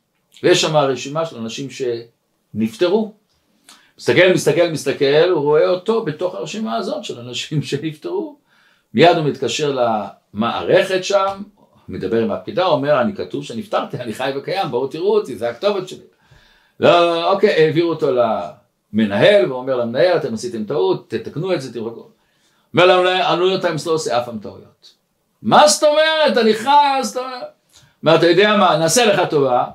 ויש 0.43 0.61
שם 0.61 0.75
רשימה 0.75 1.25
של 1.25 1.37
אנשים 1.37 1.67
שנפטרו. 1.69 3.13
מסתכל, 3.97 4.33
מסתכל, 4.33 4.69
מסתכל, 4.71 5.29
הוא 5.29 5.41
רואה 5.41 5.67
אותו 5.67 6.05
בתוך 6.05 6.35
הרשימה 6.35 6.75
הזאת 6.75 7.03
של 7.03 7.19
אנשים 7.19 7.61
שנפטרו. 7.69 8.37
מיד 8.93 9.17
הוא 9.17 9.25
מתקשר 9.25 9.79
למערכת 10.33 11.03
שם, 11.03 11.41
מדבר 11.89 12.21
עם 12.21 12.31
הפקידה, 12.31 12.65
אומר, 12.65 13.01
אני 13.01 13.15
כתוב 13.15 13.43
שנפטרתי, 13.43 13.97
אני 13.97 14.13
חי 14.13 14.31
וקיים, 14.37 14.71
בואו 14.71 14.87
תראו 14.87 15.17
אותי, 15.17 15.35
זה 15.35 15.49
הכתובת 15.49 15.87
שלי. 15.87 16.05
לא, 16.79 17.31
אוקיי, 17.31 17.49
העבירו 17.49 17.89
אותו 17.89 18.11
למנהל, 18.11 19.51
ואומר 19.51 19.75
למנהל, 19.75 20.17
אתם 20.17 20.33
עשיתם 20.33 20.63
טעות, 20.63 21.09
תתקנו 21.09 21.53
את 21.53 21.61
זה, 21.61 21.73
תראו. 21.73 22.07
אומר 22.73 22.85
למנהל, 22.85 23.21
הניו 23.21 23.47
יורק 23.47 23.61
טיימס 23.61 23.87
לא 23.87 23.91
עושה 23.91 24.19
אף 24.19 24.25
פעם 24.25 24.39
טעויות. 24.39 25.04
מה 25.45 25.67
זאת 25.67 25.83
אומרת, 25.83 26.55
חי, 26.55 26.99
זאת 27.01 27.17
אומרת. 27.17 27.43
אומר, 28.03 28.15
אתה 28.15 28.27
יודע 28.27 28.55
מה, 28.57 28.77
נעשה 28.77 29.05
לך 29.05 29.21
טובה, 29.29 29.65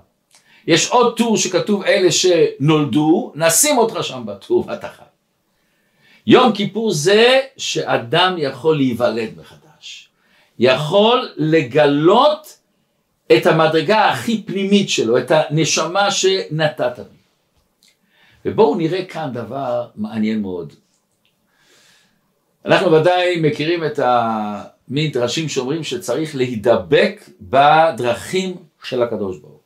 יש 0.66 0.88
עוד 0.88 1.16
טור 1.16 1.36
שכתוב 1.36 1.82
אלה 1.82 2.08
שנולדו, 2.12 3.32
נשים 3.34 3.78
אותך 3.78 4.04
שם 4.04 4.22
בטור 4.26 4.64
ואתה 4.68 4.88
חי. 4.88 5.02
יום 6.26 6.52
כיפור 6.52 6.92
זה 6.92 7.40
שאדם 7.56 8.34
יכול 8.38 8.76
להיוולד 8.76 9.30
מחדש. 9.36 10.08
יכול 10.58 11.28
לגלות 11.36 12.58
את 13.36 13.46
המדרגה 13.46 14.08
הכי 14.08 14.42
פנימית 14.42 14.90
שלו, 14.90 15.18
את 15.18 15.30
הנשמה 15.30 16.10
שנתת 16.10 16.98
לי. 16.98 17.20
ובואו 18.44 18.74
נראה 18.74 19.04
כאן 19.04 19.30
דבר 19.32 19.86
מעניין 19.96 20.42
מאוד. 20.42 20.72
אנחנו 22.64 22.92
ודאי 22.92 23.40
מכירים 23.40 23.84
את 23.84 23.98
המדרשים 24.90 25.48
שאומרים 25.48 25.84
שצריך 25.84 26.36
להידבק 26.36 27.28
בדרכים 27.40 28.56
של 28.84 29.02
הקדוש 29.02 29.38
ברוך. 29.38 29.60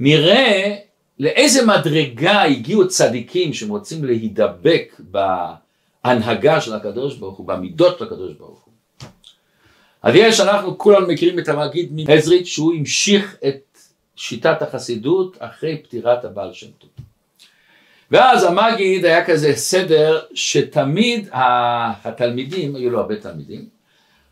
נראה 0.00 0.76
לאיזה 1.18 1.66
מדרגה 1.66 2.42
הגיעו 2.42 2.88
צדיקים 2.88 3.52
שהם 3.52 3.68
רוצים 3.68 4.04
להידבק 4.04 5.00
בהנהגה 6.04 6.60
של 6.60 6.74
הקדוש 6.74 7.16
ברוך 7.16 7.38
הוא, 7.38 7.46
במידות 7.46 7.98
של 7.98 8.04
הקדוש 8.04 8.34
ברוך 8.34 8.64
הוא. 8.64 8.74
אז 10.02 10.14
יש, 10.14 10.40
אנחנו 10.40 10.78
כולנו 10.78 11.08
מכירים 11.08 11.38
את 11.38 11.48
המגיד 11.48 11.92
מעזריץ' 11.92 12.46
שהוא 12.46 12.74
המשיך 12.74 13.36
את 13.48 13.78
שיטת 14.16 14.62
החסידות 14.62 15.36
אחרי 15.40 15.82
פטירת 15.82 16.24
הבעל 16.24 16.52
שם 16.52 16.66
טוב. 16.78 16.90
ואז 18.10 18.44
המגיד 18.44 19.04
היה 19.04 19.24
כזה 19.24 19.52
סדר 19.56 20.20
שתמיד 20.34 21.28
התלמידים, 21.32 22.76
היו 22.76 22.90
לו 22.90 23.00
הרבה 23.00 23.16
תלמידים, 23.16 23.73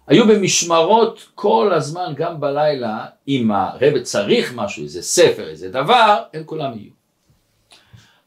היו 0.07 0.27
במשמרות 0.27 1.29
כל 1.35 1.73
הזמן, 1.75 2.13
גם 2.17 2.41
בלילה, 2.41 3.07
אם 3.29 3.51
הרב 3.51 3.99
צריך 4.03 4.53
משהו, 4.55 4.83
איזה 4.83 5.03
ספר, 5.03 5.49
איזה 5.49 5.71
דבר, 5.71 6.23
הם 6.35 6.45
כולם 6.45 6.73
יהיו. 6.77 6.91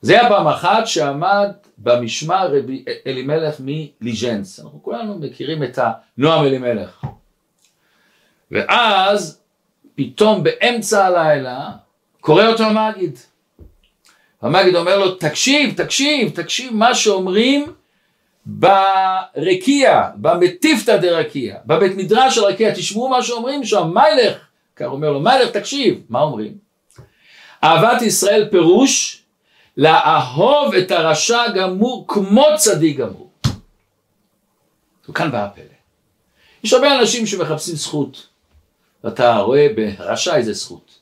זה 0.02 0.20
היה 0.20 0.30
פעם 0.30 0.48
אחת 0.48 0.88
שעמד 0.88 1.52
במשמר 1.78 2.56
רבי 2.58 2.86
אלימלך 3.08 3.56
מליז'נס, 3.60 4.60
אנחנו 4.60 4.84
כולנו 4.84 5.20
מכירים 5.20 5.64
את 5.64 5.80
הנועם 6.18 6.46
אלימלך. 6.46 7.06
ואז 8.52 9.42
פתאום 9.96 10.44
באמצע 10.44 11.06
הלילה 11.06 11.70
קורא 12.22 12.48
אותו 12.48 12.64
המגיד. 12.64 13.18
המגיד 14.42 14.76
אומר 14.76 15.00
לו 15.00 15.16
תקשיב, 15.16 15.74
תקשיב, 15.84 16.30
תקשיב 16.30 16.74
מה 16.74 16.96
שאומרים 16.96 17.74
ברקיע, 18.46 20.10
במטיפתא 20.16 20.98
דרקיע, 20.98 21.58
בבית 21.66 21.98
מדרש 21.98 22.36
של 22.36 22.44
רקיע, 22.44 22.74
תשמעו 22.76 23.10
מה 23.10 23.24
שאומרים 23.24 23.66
שם, 23.66 23.92
מיילך, 23.94 24.38
כך 24.76 24.86
אומר 24.86 25.12
לו, 25.12 25.20
מיילך 25.20 25.50
תקשיב, 25.50 26.02
מה 26.10 26.22
אומרים? 26.22 26.58
אהבת 27.64 28.02
ישראל 28.02 28.48
פירוש 28.52 29.24
לאהוב 29.78 30.74
את 30.74 30.92
הרשע 30.92 31.52
גמור 31.56 32.06
כמו 32.08 32.46
צדיק 32.58 32.98
גמור. 32.98 33.32
וכאן 35.10 35.32
בא 35.32 35.46
הפלא. 35.46 35.64
יש 36.64 36.74
הרבה 36.74 37.00
אנשים 37.00 37.26
שמחפשים 37.26 37.76
זכות, 37.76 38.28
ואתה 39.04 39.38
רואה 39.38 39.68
ברשע 39.76 40.36
איזה 40.36 40.54
זכות. 40.54 41.00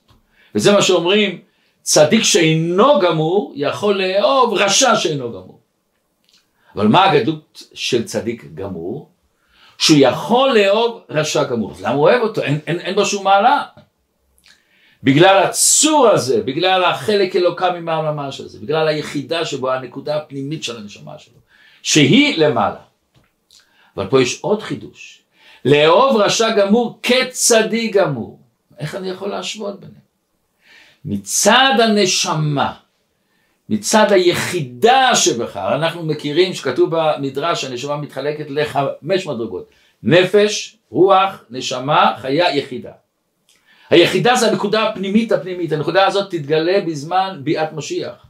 וזה 0.55 0.71
מה 0.71 0.81
שאומרים, 0.81 1.41
צדיק 1.81 2.23
שאינו 2.23 2.99
גמור 2.99 3.53
יכול 3.55 4.03
לאהוב 4.03 4.53
רשע 4.53 4.95
שאינו 4.95 5.29
גמור. 5.29 5.52
אבל 6.75 6.87
מה 6.87 7.11
הגדלות 7.11 7.63
של 7.73 8.05
צדיק 8.05 8.45
גמור? 8.55 9.09
שהוא 9.77 9.97
יכול 10.01 10.53
לאהוב 10.53 11.01
רשע 11.09 11.43
גמור. 11.43 11.71
אז 11.71 11.81
למה 11.81 11.93
הוא 11.93 12.03
אוהב 12.03 12.21
אותו? 12.21 12.41
אין, 12.41 12.59
אין, 12.67 12.79
אין 12.79 12.95
בו 12.95 13.05
שום 13.05 13.23
מעלה. 13.23 13.63
בגלל 15.03 15.43
הצור 15.43 16.07
הזה, 16.07 16.41
בגלל 16.41 16.83
החלק 16.83 17.35
אלוקה 17.35 17.71
ממעל 17.71 18.11
ממש 18.11 18.39
הזה, 18.39 18.59
בגלל 18.59 18.87
היחידה 18.87 19.45
שבו 19.45 19.71
הנקודה 19.71 20.17
הפנימית 20.17 20.63
של 20.63 20.77
הנשמה 20.77 21.19
שלו, 21.19 21.37
שהיא 21.83 22.37
למעלה. 22.37 22.79
אבל 23.97 24.07
פה 24.07 24.21
יש 24.21 24.41
עוד 24.41 24.61
חידוש. 24.61 25.21
לאהוב 25.65 26.17
רשע 26.17 26.55
גמור 26.55 26.99
כצדיק 27.03 27.95
גמור. 27.95 28.39
איך 28.79 28.95
אני 28.95 29.09
יכול 29.09 29.29
להשוות 29.29 29.79
ביניהם? 29.79 30.03
מצד 31.05 31.73
הנשמה, 31.79 32.73
מצד 33.69 34.11
היחידה 34.11 35.15
שבך, 35.15 35.57
אנחנו 35.57 36.03
מכירים 36.03 36.53
שכתוב 36.53 36.89
במדרש 36.95 37.61
שהנשמה 37.61 37.97
מתחלקת 37.97 38.45
לחמש 38.49 39.27
מדרגות, 39.27 39.69
נפש, 40.03 40.77
רוח, 40.89 41.43
נשמה, 41.49 42.13
חיה, 42.21 42.55
יחידה. 42.55 42.91
היחידה 43.89 44.35
זה 44.35 44.49
הנקודה 44.51 44.83
הפנימית 44.83 45.31
הפנימית, 45.31 45.71
הנקודה 45.71 46.07
הזאת 46.07 46.31
תתגלה 46.31 46.81
בזמן 46.87 47.39
ביאת 47.43 47.73
משיח. 47.73 48.25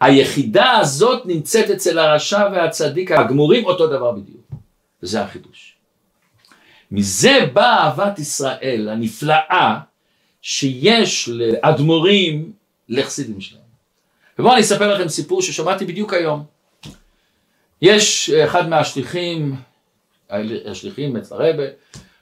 היחידה 0.00 0.70
הזאת 0.70 1.26
נמצאת 1.26 1.70
אצל 1.70 1.98
הרשע 1.98 2.48
והצדיק 2.52 3.12
הגמורים 3.12 3.64
אותו 3.64 3.86
דבר 3.86 4.12
בדיוק, 4.12 4.50
וזה 5.02 5.22
החידוש. 5.22 5.76
מזה 6.90 7.38
באה 7.52 7.84
אהבת 7.84 8.18
ישראל 8.18 8.88
הנפלאה 8.88 9.78
שיש 10.42 11.28
לאדמו"רים 11.28 12.52
לחסידים 12.88 13.40
שלהם. 13.40 13.59
ובואו 14.40 14.54
אני 14.54 14.62
אספר 14.62 14.94
לכם 14.94 15.08
סיפור 15.08 15.42
ששמעתי 15.42 15.84
בדיוק 15.84 16.12
היום. 16.12 16.44
יש 17.82 18.30
אחד 18.30 18.68
מהשליחים, 18.68 19.56
השליחים 20.66 21.16
אצל 21.16 21.34
הרבה, 21.34 21.62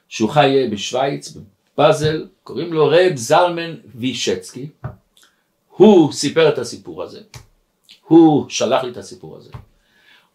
שהוא 0.09 0.31
חי 0.31 0.68
בשוויץ, 0.72 1.37
בבאזל, 1.76 2.26
קוראים 2.44 2.72
לו 2.72 2.87
רב 2.87 3.12
זלמן 3.14 3.74
וישצקי. 3.94 4.68
הוא 5.68 6.12
סיפר 6.12 6.48
את 6.48 6.59
הסיפור 6.59 7.02
הזה, 7.02 7.20
הוא 8.07 8.48
שלח 8.48 8.85
לי 8.85 8.90
את 8.90 8.96
הסיפור 8.96 9.37
הזה. 9.37 9.50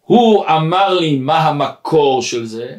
הוא 0.04 0.46
אמר 0.46 0.94
לי 0.94 1.16
מה 1.16 1.38
המקור 1.38 2.22
של 2.22 2.46
זה, 2.46 2.76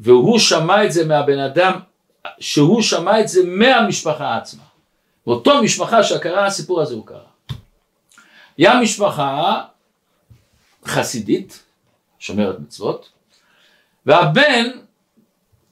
והוא 0.00 0.38
שמע 0.38 0.84
את 0.84 0.92
זה 0.92 1.06
מהבן 1.06 1.38
אדם, 1.38 1.72
שהוא 2.40 2.82
שמע 2.82 3.20
את 3.20 3.28
זה 3.28 3.40
מהמשפחה 3.46 4.36
עצמה. 4.36 4.62
באותו 5.26 5.62
משפחה 5.62 6.02
שקרה 6.02 6.46
הסיפור 6.46 6.80
הזה 6.80 6.94
הוא 6.94 7.06
קרה. 7.06 7.31
היה 8.58 8.80
משפחה 8.80 9.60
חסידית, 10.84 11.62
שומרת 12.18 12.58
מצוות, 12.58 13.08
והבן 14.06 14.70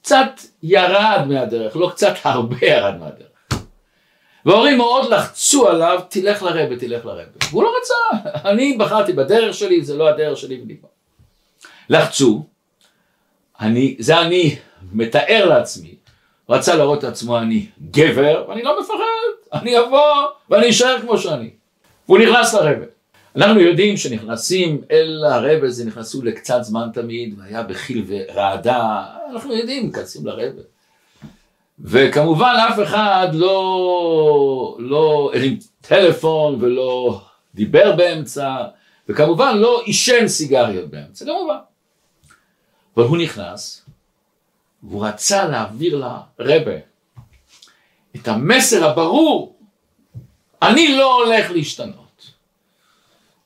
קצת 0.02 0.40
ירד 0.62 1.24
מהדרך, 1.28 1.76
לא 1.76 1.90
קצת 1.90 2.14
הרבה 2.24 2.66
ירד 2.66 2.96
מהדרך. 2.98 3.26
וההורים 4.44 4.76
מאוד 4.76 5.10
לחצו 5.12 5.68
עליו, 5.68 6.00
תלך 6.08 6.42
לרבה, 6.42 6.76
תלך 6.76 7.04
לרבה. 7.04 7.22
והוא 7.50 7.62
לא 7.62 7.72
רצה, 7.80 8.28
אני 8.50 8.76
בחרתי 8.78 9.12
בדרך 9.12 9.54
שלי, 9.54 9.84
זה 9.84 9.96
לא 9.96 10.08
הדרך 10.08 10.38
שלי 10.38 10.60
ונגמר. 10.62 10.88
לחצו, 11.88 12.44
אני, 13.60 13.96
זה 13.98 14.20
אני 14.20 14.56
מתאר 14.92 15.48
לעצמי, 15.48 15.94
רצה 16.48 16.76
להראות 16.76 16.98
את 16.98 17.04
עצמו 17.04 17.38
אני 17.38 17.66
גבר, 17.90 18.44
ואני 18.48 18.62
לא 18.62 18.80
מפחד, 18.80 19.58
אני 19.60 19.78
אבוא 19.78 20.26
ואני 20.50 20.70
אשאר 20.70 21.00
כמו 21.00 21.18
שאני. 21.18 21.50
והוא 22.10 22.20
נכנס 22.20 22.54
לרבה. 22.54 22.86
אנחנו 23.36 23.60
יודעים 23.60 23.96
שנכנסים 23.96 24.82
אל 24.90 25.24
הרבה, 25.24 25.70
זה 25.70 25.84
נכנסו 25.84 26.22
לקצת 26.22 26.58
זמן 26.62 26.88
תמיד, 26.92 27.34
והיה 27.38 27.62
בחיל 27.62 28.04
ורעדה, 28.06 29.04
אנחנו 29.32 29.54
יודעים, 29.54 29.88
נכנסים 29.88 30.26
לרבה. 30.26 30.62
וכמובן 31.78 32.54
אף 32.68 32.78
אחד 32.82 33.28
לא, 33.32 34.76
לא 34.78 35.30
הרים 35.34 35.58
טלפון 35.80 36.58
ולא 36.60 37.20
דיבר 37.54 37.96
באמצע, 37.96 38.56
וכמובן 39.08 39.56
לא 39.56 39.82
עישן 39.84 40.28
סיגריות 40.28 40.90
באמצע, 40.90 41.24
כמובן. 41.24 41.58
אבל 42.96 43.04
הוא 43.04 43.18
נכנס, 43.18 43.86
והוא 44.82 45.06
רצה 45.06 45.48
להעביר 45.48 46.04
לרבה 46.38 46.76
את 48.16 48.28
המסר 48.28 48.84
הברור, 48.84 49.59
אני 50.62 50.96
לא 50.96 51.14
הולך 51.14 51.50
להשתנות, 51.50 52.30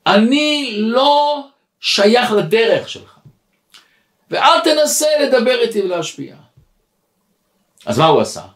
אני 0.07 0.75
לא 0.77 1.47
שייך 1.81 2.33
לדרך 2.33 2.89
שלך, 2.89 3.19
ואל 4.31 4.61
תנסה 4.65 5.07
לדבר 5.23 5.61
איתי 5.61 5.83
ולהשפיע. 5.83 6.37
אז 7.87 7.99
מה 7.99 8.07
הוא 8.07 8.21
עשה? 8.21 8.47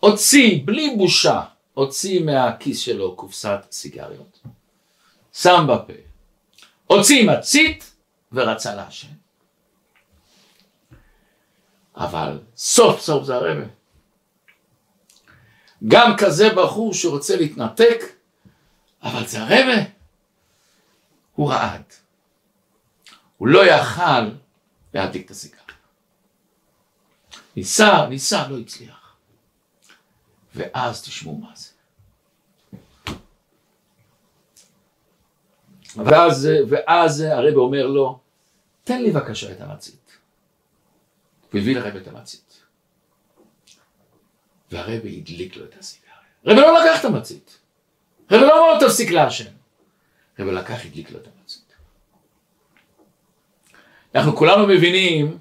הוציא, 0.00 0.60
בלי 0.64 0.94
בושה, 0.96 1.42
הוציא 1.74 2.20
מהכיס 2.20 2.80
שלו 2.80 3.16
קופסת 3.16 3.58
סיגריות, 3.70 4.40
שם 5.32 5.66
בפה, 5.68 5.92
הוציא 6.86 7.30
מצית 7.30 7.92
ורצה 8.32 8.74
לעשן. 8.74 9.08
אבל 11.96 12.38
סוף 12.56 13.00
סוף 13.00 13.24
זה 13.24 13.34
הרבה. 13.34 13.77
גם 15.86 16.14
כזה 16.18 16.48
בחור 16.56 16.94
שרוצה 16.94 17.36
להתנתק, 17.36 18.00
אבל 19.02 19.26
זה 19.26 19.42
הרבה. 19.42 19.82
הוא 21.34 21.50
רעד. 21.50 21.82
הוא 23.36 23.48
לא 23.48 23.66
יכל 23.66 24.30
להדליק 24.94 25.26
את 25.26 25.30
הסיגר. 25.30 25.58
ניסה, 27.56 28.06
ניסה, 28.08 28.48
לא 28.48 28.58
הצליח. 28.58 29.16
ואז 30.54 31.02
תשמעו 31.02 31.38
מה 31.38 31.52
זה. 31.54 31.68
ואז, 35.96 36.48
ואז 36.68 37.20
הרב 37.20 37.56
אומר 37.56 37.86
לו, 37.86 38.20
תן 38.84 39.02
לי 39.02 39.10
בבקשה 39.10 39.52
את 39.52 39.60
המצית. 39.60 40.18
הוא 41.52 41.60
הביא 41.60 41.76
לרב 41.76 41.96
את 41.96 42.08
המצית. 42.08 42.62
והרב 44.70 45.00
הדליק 45.04 45.56
לו 45.56 45.64
את 45.64 45.78
הסיגריה. 45.78 46.14
רב 46.46 46.56
לא 46.56 46.80
לקח 46.80 47.00
את 47.00 47.04
המצית. 47.04 47.58
רב 48.30 48.40
לא 48.40 48.58
אמר 48.58 48.74
לו 48.74 48.88
תפסיק 48.88 49.10
לעשן. 49.10 49.52
רב 50.38 50.46
לקח, 50.46 50.84
הדליק 50.84 51.10
לו 51.10 51.18
את 51.18 51.28
המצית. 51.38 51.72
אנחנו 54.14 54.36
כולנו 54.36 54.66
מבינים 54.66 55.38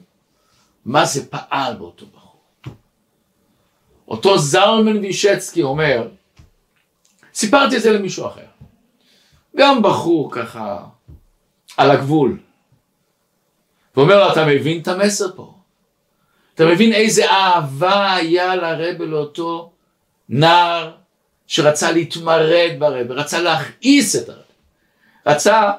מה 0.85 1.05
זה 1.05 1.29
פעל 1.29 1.75
באותו 1.75 2.05
בחור. 2.05 2.41
אותו 4.07 4.37
זלמן 4.37 4.97
וישצקי 4.97 5.63
אומר, 5.63 6.09
סיפרתי 7.33 7.77
את 7.77 7.81
זה 7.81 7.91
למישהו 7.91 8.27
אחר. 8.27 8.45
גם 9.55 9.81
בחור 9.81 10.31
ככה 10.31 10.85
על 11.77 11.91
הגבול. 11.91 12.39
ואומר 13.95 14.19
לו, 14.19 14.31
אתה 14.31 14.45
מבין 14.45 14.81
את 14.81 14.87
המסר 14.87 15.35
פה? 15.35 15.56
אתה 16.57 16.65
מבין 16.65 16.93
איזה 16.93 17.31
אהבה 17.31 18.15
היה 18.15 18.55
לרבה 18.55 19.05
לאותו 19.05 19.71
נער 20.29 20.91
שרצה 21.47 21.91
להתמרד 21.91 22.71
ברבה, 22.79 23.13
רצה 23.13 23.41
להכעיס 23.41 24.15
את 24.15 24.29
הרבה, 24.29 24.41
רצה 25.25 25.71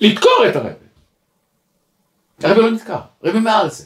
לדקור 0.00 0.44
את 0.50 0.56
הרבה. 0.56 0.70
הרבה 2.42 2.60
לא 2.60 2.70
נדקר, 2.70 3.00
הרבה 3.24 3.40
מעל 3.40 3.70
זה. 3.70 3.84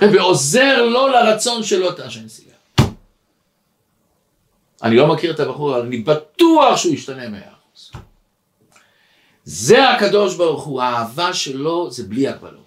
הרבה 0.00 0.20
עוזר 0.20 0.82
לו 0.82 1.08
לרצון 1.08 1.62
שלו 1.62 1.92
תעשן 1.92 2.28
סיגר. 2.28 2.52
אני 4.82 4.96
לא 4.96 5.14
מכיר 5.14 5.34
את 5.34 5.40
הבחור, 5.40 5.76
אבל 5.76 5.86
אני 5.86 5.98
בטוח 5.98 6.76
שהוא 6.76 6.94
ישתנה 6.94 7.28
מאה 7.28 7.40
אחוז. 7.40 7.92
זה 9.44 9.90
הקדוש 9.90 10.36
ברוך 10.36 10.64
הוא, 10.64 10.82
האהבה 10.82 11.34
שלו 11.34 11.90
זה 11.90 12.02
בלי 12.04 12.28
הגבלות. 12.28 12.65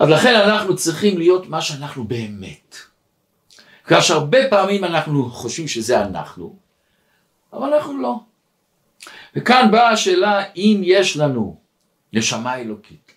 אז 0.00 0.08
לכן 0.08 0.34
אנחנו 0.34 0.76
צריכים 0.76 1.18
להיות 1.18 1.48
מה 1.48 1.60
שאנחנו 1.60 2.04
באמת. 2.04 2.76
כאשר 3.84 4.14
הרבה 4.14 4.38
פעמים 4.50 4.84
אנחנו 4.84 5.30
חושבים 5.30 5.68
שזה 5.68 6.00
אנחנו, 6.00 6.56
אבל 7.52 7.74
אנחנו 7.74 8.02
לא. 8.02 8.20
וכאן 9.36 9.68
באה 9.70 9.90
השאלה 9.90 10.42
אם 10.56 10.80
יש 10.84 11.16
לנו 11.16 11.56
נשמה 12.12 12.56
אלוקית 12.56 13.12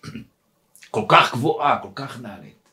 כל 0.90 1.04
כך 1.08 1.32
גבוהה, 1.32 1.78
כל 1.82 1.88
כך 1.94 2.20
נעלית. 2.20 2.68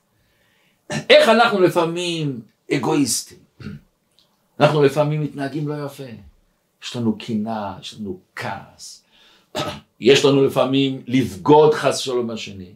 איך 1.10 1.30
אנחנו 1.30 1.62
לפעמים 1.62 2.42
אגואיסטים? 2.74 3.38
אנחנו 4.60 4.84
לפעמים 4.84 5.22
מתנהגים 5.22 5.68
לא 5.68 5.86
יפה. 5.86 6.04
יש 6.84 6.96
לנו 6.96 7.18
קנאה, 7.18 7.74
יש 7.82 7.96
לנו 8.00 8.20
כעס. 8.36 9.04
יש 10.00 10.26
לנו 10.26 10.46
לפעמים 10.46 11.02
לבגוד 11.08 11.74
חס 11.74 12.00
ושלום 12.00 12.28
בשני. 12.28 12.74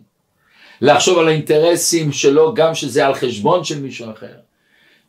לחשוב 0.82 1.20
על 1.20 1.28
האינטרסים 1.28 2.12
שלו 2.12 2.54
גם 2.54 2.76
שזה 2.76 3.06
על 3.06 3.14
חשבון 3.14 3.64
של 3.64 3.82
מישהו 3.82 4.12
אחר. 4.12 4.36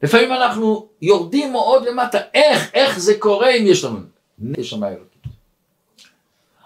לפעמים 0.03 0.33
אנחנו 0.33 0.89
יורדים 1.03 1.53
מאוד 1.53 1.85
למטה, 1.85 2.19
איך, 2.35 2.71
איך 2.75 2.99
זה 2.99 3.19
קורה 3.19 3.51
אם 3.51 3.67
יש 3.67 3.85
לנו 3.85 3.99
נשמה 4.39 4.89
אלוקית. 4.89 5.23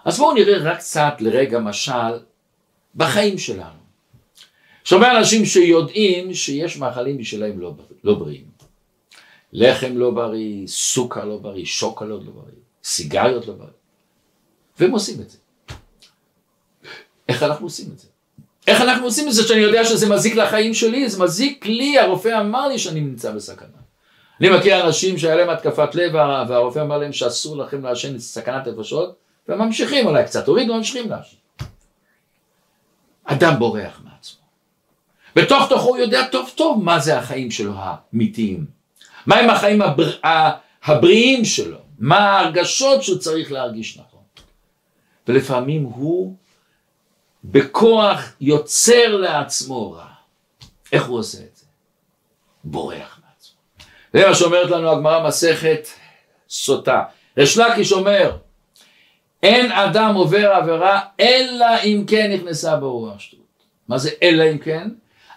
אז 0.05 0.17
בואו 0.17 0.33
נראה 0.33 0.57
רק 0.57 0.77
קצת 0.77 1.13
לרגע 1.19 1.59
משל 1.59 2.19
בחיים 2.95 3.37
שלנו. 3.37 3.81
שומע 4.83 5.17
אנשים 5.17 5.45
שיודעים 5.45 6.33
שיש 6.33 6.77
מאכלים 6.77 7.17
בשבילם 7.17 7.59
לא, 7.59 7.73
לא 8.03 8.13
בריאים. 8.13 8.51
לחם 9.53 9.97
לא 9.97 10.11
בריא, 10.11 10.67
סוכר 10.67 11.25
לא 11.25 11.37
בריא, 11.37 11.65
שוקולד 11.65 12.23
לא 12.23 12.31
בריא, 12.31 12.55
סיגריות 12.83 13.47
לא 13.47 13.53
בריא. 13.53 13.69
והם 14.79 14.91
עושים 14.91 15.21
את 15.21 15.29
זה. 15.29 15.37
איך 17.29 17.43
אנחנו 17.43 17.65
עושים 17.65 17.91
את 17.93 17.99
זה? 17.99 18.07
איך 18.67 18.81
אנחנו 18.81 19.05
עושים 19.05 19.27
את 19.27 19.33
זה 19.33 19.47
שאני 19.47 19.59
יודע 19.59 19.85
שזה 19.85 20.09
מזיק 20.09 20.35
לחיים 20.35 20.73
שלי? 20.73 21.09
זה 21.09 21.23
מזיק 21.23 21.65
לי, 21.65 21.99
הרופא 21.99 22.39
אמר 22.41 22.67
לי 22.67 22.79
שאני 22.79 23.01
נמצא 23.01 23.31
בסכנה. 23.31 23.67
אני 24.39 24.49
מכיר 24.49 24.85
אנשים 24.85 25.17
שהיה 25.17 25.35
להם 25.35 25.49
התקפת 25.49 25.95
לב 25.95 26.13
והרופא 26.49 26.79
אמר 26.79 26.97
להם 26.97 27.13
שאסור 27.13 27.57
לכם 27.57 27.83
לעשן 27.83 28.19
סכנת 28.19 28.67
נפשות 28.67 29.15
והם 29.47 29.59
ממשיכים 29.59 30.07
אולי 30.07 30.23
קצת 30.23 30.47
הורידו 30.47 30.75
ממשיכים 30.75 31.09
לעשן. 31.09 31.37
אדם 33.23 33.59
בורח 33.59 34.01
מעצמו. 34.03 34.41
בתוך 35.35 35.69
תוכו 35.69 35.89
הוא 35.89 35.97
יודע 35.97 36.27
טוב 36.27 36.51
טוב 36.55 36.83
מה 36.83 36.99
זה 36.99 37.17
החיים 37.17 37.51
שלו 37.51 37.73
האמיתיים. 37.75 38.65
מהם 39.27 39.49
החיים 39.49 39.81
הבר... 39.81 40.11
הבריאים 40.83 41.45
שלו, 41.45 41.77
מה 41.99 42.17
ההרגשות 42.17 43.03
שהוא 43.03 43.17
צריך 43.17 43.51
להרגיש 43.51 43.97
נכון. 43.97 44.21
ולפעמים 45.27 45.83
הוא 45.83 46.35
בכוח 47.43 48.33
יוצר 48.41 49.15
לעצמו 49.15 49.91
רע. 49.91 50.05
איך 50.91 51.05
הוא 51.05 51.19
עושה 51.19 51.37
את 51.37 51.55
זה? 51.55 51.65
בורח 52.63 53.19
מעצמו. 53.23 53.57
זה 54.13 54.27
מה 54.27 54.35
שאומרת 54.35 54.69
לנו 54.69 54.91
הגמרא 54.91 55.27
מסכת 55.27 55.87
סוטה. 56.49 57.03
ריש 57.37 57.57
לקיש 57.57 57.91
אומר, 57.91 58.37
אין 59.43 59.71
אדם 59.71 60.15
עובר 60.15 60.51
עבירה 60.51 60.99
אלא 61.19 61.65
אם 61.83 62.03
כן 62.07 62.31
נכנסה 62.33 62.75
בו 62.75 62.99
רוח 62.99 63.19
שטות. 63.19 63.39
מה 63.87 63.97
זה 63.97 64.09
אלא 64.23 64.43
אם 64.51 64.57
כן? 64.57 64.89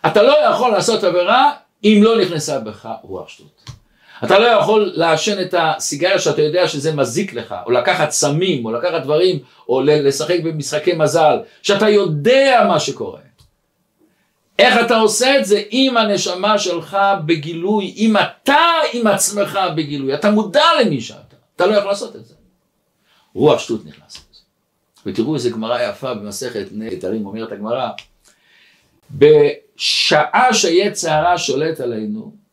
אתה 0.06 0.22
לא 0.22 0.34
יכול 0.50 0.70
לעשות 0.70 1.04
עבירה 1.04 1.52
אם 1.84 2.00
לא 2.02 2.20
נכנסה 2.20 2.60
בך 2.60 2.88
רוח 3.02 3.28
שטות. 3.28 3.70
אתה 4.24 4.38
לא 4.38 4.46
יכול 4.46 4.92
לעשן 4.94 5.42
את 5.42 5.54
הסיגריה 5.58 6.18
שאתה 6.18 6.42
יודע 6.42 6.68
שזה 6.68 6.92
מזיק 6.92 7.34
לך, 7.34 7.54
או 7.66 7.70
לקחת 7.70 8.10
סמים, 8.10 8.64
או 8.64 8.72
לקחת 8.72 9.02
דברים, 9.02 9.38
או 9.68 9.80
לשחק 9.80 10.40
במשחקי 10.44 10.92
מזל, 10.92 11.38
שאתה 11.62 11.88
יודע 11.88 12.64
מה 12.68 12.80
שקורה. 12.80 13.20
איך 14.58 14.80
אתה 14.86 14.96
עושה 14.96 15.38
את 15.38 15.44
זה? 15.44 15.62
עם 15.70 15.96
הנשמה 15.96 16.58
שלך 16.58 16.96
בגילוי, 17.26 17.94
אם 17.96 18.16
אתה 18.16 18.62
עם 18.92 19.06
עצמך 19.06 19.58
בגילוי, 19.76 20.14
אתה 20.14 20.30
מודע 20.30 20.64
למי 20.80 21.00
שאתה, 21.00 21.36
אתה 21.56 21.66
לא 21.66 21.74
יכול 21.74 21.90
לעשות 21.90 22.16
את 22.16 22.26
זה. 22.26 22.34
רוח 23.34 23.58
שטות 23.58 23.86
נכנס 23.86 24.16
לזה. 24.16 24.40
ותראו 25.06 25.34
איזה 25.34 25.50
גמרא 25.50 25.82
יפה 25.82 26.14
במסכת 26.14 26.66
נתרים, 26.72 27.26
אומרת 27.26 27.52
הגמרא, 27.52 27.88
בשעה 29.10 30.54
שיצר 30.54 31.10
הרע 31.10 31.38
שולט 31.38 31.80
עלינו, 31.80 32.43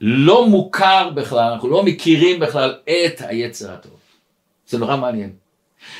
לא 0.00 0.46
מוכר 0.46 1.10
בכלל, 1.14 1.52
אנחנו 1.52 1.68
לא 1.68 1.82
מכירים 1.82 2.40
בכלל 2.40 2.74
את 2.84 3.20
היצר 3.20 3.72
הטוב. 3.72 3.92
זה 4.66 4.78
נורא 4.78 4.96
מעניין. 4.96 5.32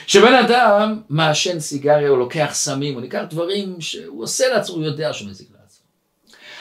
כשבן 0.06 0.34
אדם 0.34 1.00
מעשן 1.08 1.60
סיגריה, 1.60 2.08
הוא 2.08 2.18
לוקח 2.18 2.50
סמים, 2.52 2.94
הוא 2.94 3.00
ניקח 3.00 3.22
דברים 3.30 3.80
שהוא 3.80 4.22
עושה 4.22 4.48
לעצמו, 4.48 4.76
הוא 4.76 4.84
יודע 4.84 5.12
שהוא 5.12 5.30
מזיק 5.30 5.48
לעצמו. 5.60 5.86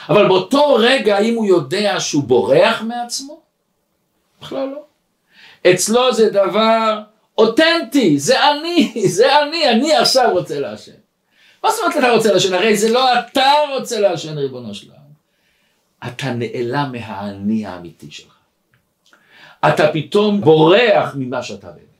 אבל 0.08 0.28
באותו 0.28 0.74
רגע, 0.74 1.16
האם 1.16 1.34
הוא 1.34 1.46
יודע 1.46 2.00
שהוא 2.00 2.22
בורח 2.22 2.82
מעצמו? 2.82 3.40
בכלל 4.42 4.68
לא. 4.68 4.84
אצלו 5.70 6.14
זה 6.14 6.30
דבר 6.30 7.00
אותנטי, 7.38 8.18
זה 8.18 8.50
אני, 8.50 8.92
זה 9.16 9.42
אני, 9.42 9.70
אני 9.70 9.96
עכשיו 9.96 10.30
רוצה 10.32 10.60
לעשן. 10.60 10.92
מה 11.64 11.70
זאת 11.70 11.80
אומרת 11.80 11.96
אתה 11.98 12.10
רוצה 12.10 12.32
לעשן? 12.32 12.54
הרי 12.54 12.76
זה 12.76 12.92
לא 12.92 13.18
אתה 13.18 13.52
רוצה 13.74 14.00
לעשן 14.00 14.38
ריבונו 14.38 14.74
שלנו. 14.74 14.99
אתה 16.06 16.32
נעלם 16.32 16.92
מהאני 16.92 17.66
האמיתי 17.66 18.10
שלך. 18.10 18.32
אתה 19.68 19.92
פתאום 19.92 20.40
בורח 20.40 21.14
ממה 21.14 21.42
שאתה 21.42 21.66
באמת. 21.66 21.90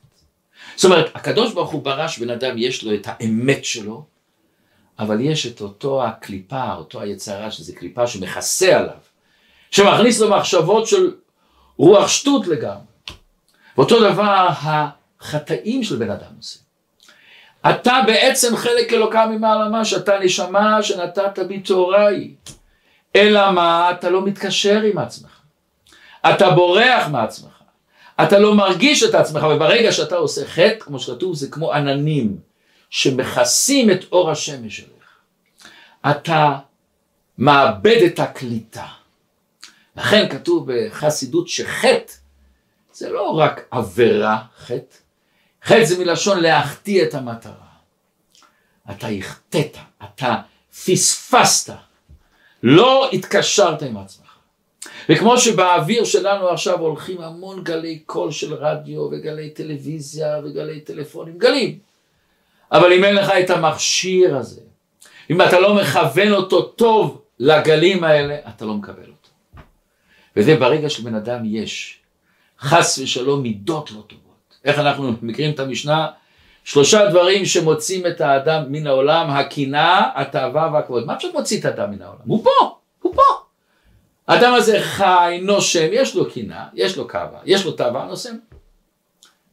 זאת 0.76 0.84
אומרת, 0.84 1.10
הקדוש 1.14 1.52
ברוך 1.52 1.70
הוא 1.70 1.82
ברש 1.82 2.18
בן 2.18 2.30
אדם, 2.30 2.58
יש 2.58 2.84
לו 2.84 2.94
את 2.94 3.06
האמת 3.06 3.64
שלו, 3.64 4.04
אבל 4.98 5.20
יש 5.20 5.46
את 5.46 5.60
אותו 5.60 6.04
הקליפה, 6.04 6.74
אותו 6.74 7.00
היצרה, 7.00 7.50
שזה 7.50 7.72
קליפה 7.72 8.06
שמכסה 8.06 8.78
עליו, 8.78 8.96
שמכניס 9.70 10.20
לו 10.20 10.30
מחשבות 10.30 10.86
של 10.86 11.14
רוח 11.76 12.08
שטות 12.08 12.46
לגמרי. 12.46 12.82
ואותו 13.76 14.00
דבר 14.12 14.48
החטאים 14.50 15.84
של 15.84 15.96
בן 15.96 16.10
אדם 16.10 16.32
עושה. 16.38 16.58
אתה 17.70 18.00
בעצם 18.06 18.56
חלק 18.56 18.92
אלוקה 18.92 19.26
ממעלה 19.26 19.68
ממש, 19.68 19.94
אתה 19.94 20.18
נשמה 20.18 20.82
שנתת 20.82 21.38
בי 21.38 21.62
היא. 22.08 22.34
אלא 23.16 23.50
מה? 23.50 23.90
אתה 23.90 24.10
לא 24.10 24.24
מתקשר 24.24 24.82
עם 24.82 24.98
עצמך. 24.98 25.40
אתה 26.30 26.50
בורח 26.50 27.08
מעצמך. 27.08 27.60
אתה 28.22 28.38
לא 28.38 28.54
מרגיש 28.54 29.02
את 29.02 29.14
עצמך, 29.14 29.46
וברגע 29.50 29.92
שאתה 29.92 30.16
עושה 30.16 30.46
חטא, 30.46 30.80
כמו 30.80 30.98
שכתוב, 30.98 31.34
זה 31.34 31.48
כמו 31.50 31.72
עננים 31.72 32.38
שמכסים 32.90 33.90
את 33.90 34.04
אור 34.12 34.30
השמש 34.30 34.76
שלך. 34.76 34.88
אתה 36.10 36.58
מאבד 37.38 38.02
את 38.06 38.18
הקליטה. 38.18 38.86
לכן 39.96 40.28
כתוב 40.28 40.72
בחסידות 40.72 41.48
שחטא 41.48 42.12
זה 42.92 43.10
לא 43.10 43.30
רק 43.30 43.66
עבירה, 43.70 44.42
חטא, 44.58 44.96
חטא 45.64 45.84
זה 45.84 46.04
מלשון 46.04 46.40
להחטיא 46.40 47.02
את 47.02 47.14
המטרה. 47.14 47.70
אתה 48.90 49.08
החטאת, 49.08 49.76
אתה 50.04 50.34
פספסת. 50.84 51.89
לא 52.62 53.10
התקשרת 53.12 53.82
עם 53.82 53.96
עצמך. 53.96 54.26
וכמו 55.08 55.38
שבאוויר 55.38 56.04
שלנו 56.04 56.48
עכשיו 56.48 56.78
הולכים 56.78 57.20
המון 57.20 57.64
גלי 57.64 57.98
קול 57.98 58.30
של 58.30 58.54
רדיו 58.54 59.00
וגלי 59.00 59.50
טלוויזיה 59.50 60.38
וגלי 60.44 60.80
טלפונים, 60.80 61.38
גלים. 61.38 61.78
אבל 62.72 62.92
אם 62.92 63.04
אין 63.04 63.14
לך 63.14 63.30
את 63.44 63.50
המכשיר 63.50 64.36
הזה, 64.36 64.60
אם 65.30 65.42
אתה 65.42 65.60
לא 65.60 65.74
מכוון 65.74 66.32
אותו 66.32 66.62
טוב 66.62 67.22
לגלים 67.38 68.04
האלה, 68.04 68.38
אתה 68.48 68.64
לא 68.64 68.74
מקבל 68.74 69.02
אותו. 69.02 69.30
וזה 70.36 70.56
ברגע 70.56 70.90
שלבן 70.90 71.14
אדם 71.14 71.42
יש 71.44 71.98
חס 72.60 72.98
ושלום 72.98 73.42
מידות 73.42 73.90
לא 73.90 74.02
טובות. 74.06 74.54
איך 74.64 74.78
אנחנו 74.78 75.12
מכירים 75.22 75.54
את 75.54 75.60
המשנה? 75.60 76.06
שלושה 76.64 77.06
דברים 77.06 77.44
שמוצאים 77.44 78.06
את 78.06 78.20
האדם 78.20 78.64
מן 78.68 78.86
העולם, 78.86 79.30
הקנאה, 79.30 80.10
התאווה 80.14 80.70
והכבוד. 80.72 81.06
מה 81.06 81.16
פשוט 81.16 81.34
מוציא 81.34 81.60
את 81.60 81.64
האדם 81.64 81.90
מן 81.90 82.02
העולם? 82.02 82.20
הוא 82.26 82.44
פה, 82.44 82.76
הוא 83.02 83.14
פה. 83.14 83.22
האדם 84.28 84.54
הזה 84.54 84.78
חי, 84.82 85.38
נושם, 85.42 85.88
יש 85.92 86.16
לו 86.16 86.30
קנאה, 86.30 86.64
יש 86.74 86.96
לו 86.96 87.08
כאווה, 87.08 87.38
יש 87.44 87.64
לו 87.64 87.72
תאווה, 87.72 88.04
נושם. 88.04 88.36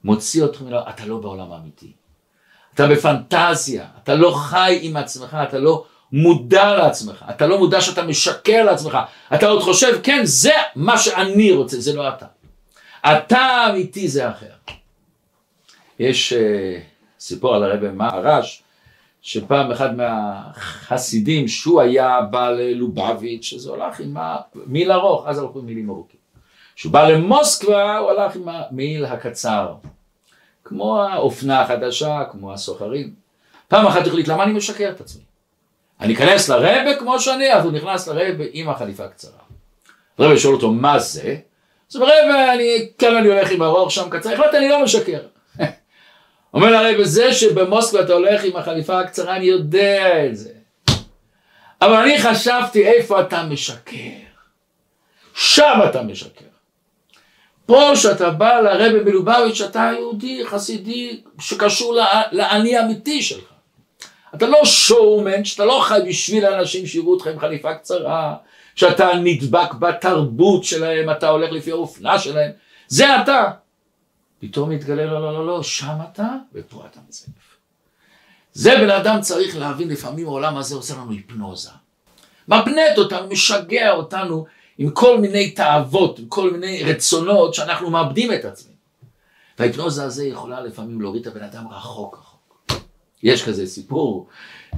מוציא 0.04 0.44
אותך 0.44 0.62
מן 0.62 0.74
העולם, 0.74 0.90
אתה 0.90 1.06
לא 1.06 1.18
בעולם 1.18 1.52
האמיתי. 1.52 1.92
אתה 2.74 2.88
בפנטזיה, 2.88 3.86
אתה 4.04 4.16
לא 4.16 4.32
חי 4.32 4.80
עם 4.82 4.98
עצמך, 4.98 5.38
אתה 5.50 5.58
לא 5.58 5.86
מודע 6.12 6.76
לעצמך, 6.76 7.26
אתה 7.30 7.48
לא 7.48 7.58
מודע 7.58 7.82
שאתה 7.82 8.04
משקר 8.04 8.64
לעצמך, 8.64 8.98
אתה 9.34 9.48
עוד 9.48 9.62
חושב, 9.62 10.00
כן, 10.04 10.22
זה 10.24 10.52
מה 10.76 10.98
שאני 10.98 11.52
רוצה, 11.52 11.80
זה 11.80 11.96
לא 11.96 12.10
אתה. 12.10 12.26
אתה 13.06 13.38
האמיתי 13.38 14.08
זה 14.08 14.30
אחר. 14.30 14.46
יש 16.00 16.34
uh, 16.34 16.38
סיפור 17.28 17.56
על 17.56 17.64
הרבי 17.64 17.90
מהר"ש, 17.90 18.64
שפעם 19.22 19.72
אחד 19.72 19.98
מהחסידים, 19.98 21.48
שהוא 21.48 21.82
היה 21.82 22.22
בא 22.22 22.50
ללובביץ', 22.50 23.44
שזה 23.46 23.70
הולך 23.70 24.00
עם 24.00 24.18
המיל 24.18 24.92
ארוך, 24.92 25.28
אז 25.28 25.40
הלכו 25.40 25.60
עם 25.60 25.66
מילים 25.66 25.90
ארוכים. 25.90 26.20
כשהוא 26.76 26.94
בא 26.94 27.08
למוסקבה, 27.10 27.98
הוא 27.98 28.10
הלך 28.10 28.36
עם 28.36 28.50
המעיל 28.50 29.06
הקצר. 29.06 29.74
כמו 30.64 31.02
האופנה 31.02 31.62
החדשה, 31.62 32.24
כמו 32.32 32.54
הסוחרים. 32.54 33.14
פעם 33.68 33.88
אחת 33.88 34.08
החליט, 34.08 34.28
למה 34.28 34.44
אני 34.44 34.54
משקר 34.54 34.90
את 34.90 35.02
עצמי? 35.02 35.22
אני 36.02 36.14
אכנס 36.14 36.50
לרבה 36.50 36.96
כמו 37.00 37.20
שאני, 37.20 37.54
אז 37.54 37.66
הוא 37.66 37.74
נכנס 37.74 38.08
לרבה 38.08 38.44
עם 38.52 38.70
החליפה 38.70 39.06
הקצרה. 39.06 39.40
הרבה 40.20 40.38
שואל 40.38 40.54
אותו, 40.54 40.72
מה 40.72 41.00
זה? 41.00 41.36
אז 41.90 41.96
הוא 41.96 42.04
אומר, 42.04 42.14
רבה, 42.26 42.54
אני, 42.54 42.90
כן 42.98 43.16
אני 43.16 43.28
הולך 43.28 43.52
עם 43.52 43.64
ארוך 43.64 43.92
שם 43.92 44.10
קצר, 44.10 44.34
החלטתי, 44.34 44.58
אני 44.58 44.70
לא 44.70 44.84
משקר. 44.84 45.20
אומר 46.54 46.72
לרבה, 46.72 47.04
זה 47.04 47.34
שבמוסקבה 47.34 48.02
אתה 48.02 48.14
הולך 48.14 48.44
עם 48.44 48.56
החליפה 48.56 49.00
הקצרה, 49.00 49.36
אני 49.36 49.46
יודע 49.46 50.26
את 50.26 50.38
זה. 50.38 50.50
אבל 51.82 51.94
אני 51.96 52.20
חשבתי 52.20 52.88
איפה 52.88 53.22
אתה 53.22 53.44
משקר. 53.44 54.28
שם 55.34 55.80
אתה 55.90 56.02
משקר. 56.02 56.46
פה 57.66 57.92
שאתה 57.96 58.30
בא 58.30 58.60
לרבי 58.60 59.00
מלובביץ' 59.00 59.62
אתה 59.62 59.92
יהודי 59.98 60.46
חסידי 60.46 61.22
שקשור 61.40 61.98
לאני 62.32 62.78
האמיתי 62.78 63.22
שלך. 63.22 63.44
אתה 64.36 64.48
לא 64.48 64.66
שואומן, 64.66 65.46
שאתה 65.46 65.66
לא 65.66 65.80
חי 65.84 66.00
בשביל 66.08 66.46
האנשים 66.46 66.86
שיראו 66.86 67.12
אותך 67.12 67.28
עם 67.28 67.40
חליפה 67.40 67.74
קצרה, 67.74 68.36
שאתה 68.76 69.14
נדבק 69.24 69.74
בתרבות 69.74 70.64
שלהם, 70.64 71.10
אתה 71.10 71.30
הולך 71.30 71.52
לפי 71.52 71.72
האופנה 71.72 72.20
שלהם, 72.20 72.52
זה 72.88 73.22
אתה. 73.22 73.52
פתאום 74.40 74.70
מתגלה, 74.70 75.06
לא, 75.06 75.22
לא, 75.22 75.34
לא, 75.34 75.48
לא, 75.48 75.64
שם 75.64 75.98
אתה, 76.14 76.28
ופה 76.54 76.84
אתה 76.92 77.00
מזייף. 77.10 77.58
זה 78.54 78.76
בן 78.76 78.90
אדם 78.90 79.22
צריך 79.22 79.58
להבין, 79.58 79.90
לפעמים 79.90 80.26
העולם 80.28 80.58
הזה 80.58 80.76
עושה 80.76 80.94
לנו 80.94 81.12
היפנוזה. 81.12 81.70
מפנט 82.48 82.98
אותנו, 82.98 83.28
משגע 83.28 83.92
אותנו 83.92 84.46
עם 84.78 84.90
כל 84.90 85.20
מיני 85.20 85.52
תאוות, 85.52 86.20
עם 86.20 86.26
כל 86.28 86.52
מיני 86.52 86.84
רצונות 86.84 87.54
שאנחנו 87.54 87.90
מאבדים 87.90 88.34
את 88.34 88.46
עצמנו. 88.46 88.76
וההיפנוזה 89.60 90.04
הזה 90.04 90.28
יכולה 90.28 90.62
לפעמים 90.62 91.02
להוריד 91.02 91.28
את 91.28 91.36
הבן 91.36 91.44
אדם 91.44 91.68
רחוק 91.68 92.18
רחוק. 92.18 92.38
יש 93.24 93.46
כזה 93.46 93.68
סיפור, 93.68 94.28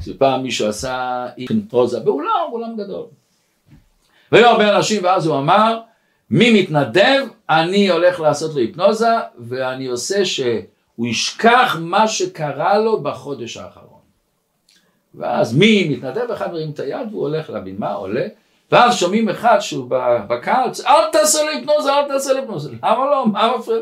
שפעם 0.02 0.44
מישהו 0.44 0.68
עשה 0.68 1.26
היפנוזה 1.36 2.00
באולם, 2.00 2.48
באולם 2.52 2.78
גדול. 2.78 3.06
והיו 4.32 4.48
הרבה 4.48 4.76
אנשים 4.78 5.04
ואז 5.04 5.26
הוא 5.26 5.38
אמר, 5.38 5.80
מי 6.32 6.62
מתנדב, 6.62 7.26
אני 7.50 7.90
הולך 7.90 8.20
לעשות 8.20 8.54
לו 8.54 8.60
היפנוזה 8.60 9.14
ואני 9.40 9.88
עושה 9.88 10.26
שהוא 10.26 11.08
ישכח 11.08 11.78
מה 11.80 12.08
שקרה 12.08 12.78
לו 12.78 13.02
בחודש 13.02 13.58
האחרון. 13.58 14.00
ואז 15.16 15.58
מי 15.58 15.90
מתנדב, 15.90 16.32
אחד 16.32 16.52
מרים 16.52 16.72
את 16.72 16.80
היד 16.80 17.08
והוא 17.12 17.22
הולך 17.22 17.50
לבימה, 17.50 17.94
עולה 17.94 18.28
ואז 18.72 18.96
שומעים 18.96 19.30
אחד 19.30 19.60
שהוא 19.60 19.90
בקהל, 20.28 20.70
אל 20.88 21.12
תעשה 21.12 21.44
לי 21.44 21.58
היפנוזה, 21.58 21.94
אל 21.94 22.08
תעשה 22.08 22.34
לי 22.34 22.40
היפנוזה. 22.40 22.72
למה 22.84 23.06
לא? 23.06 23.28
מה 23.28 23.58
מפריע? 23.58 23.80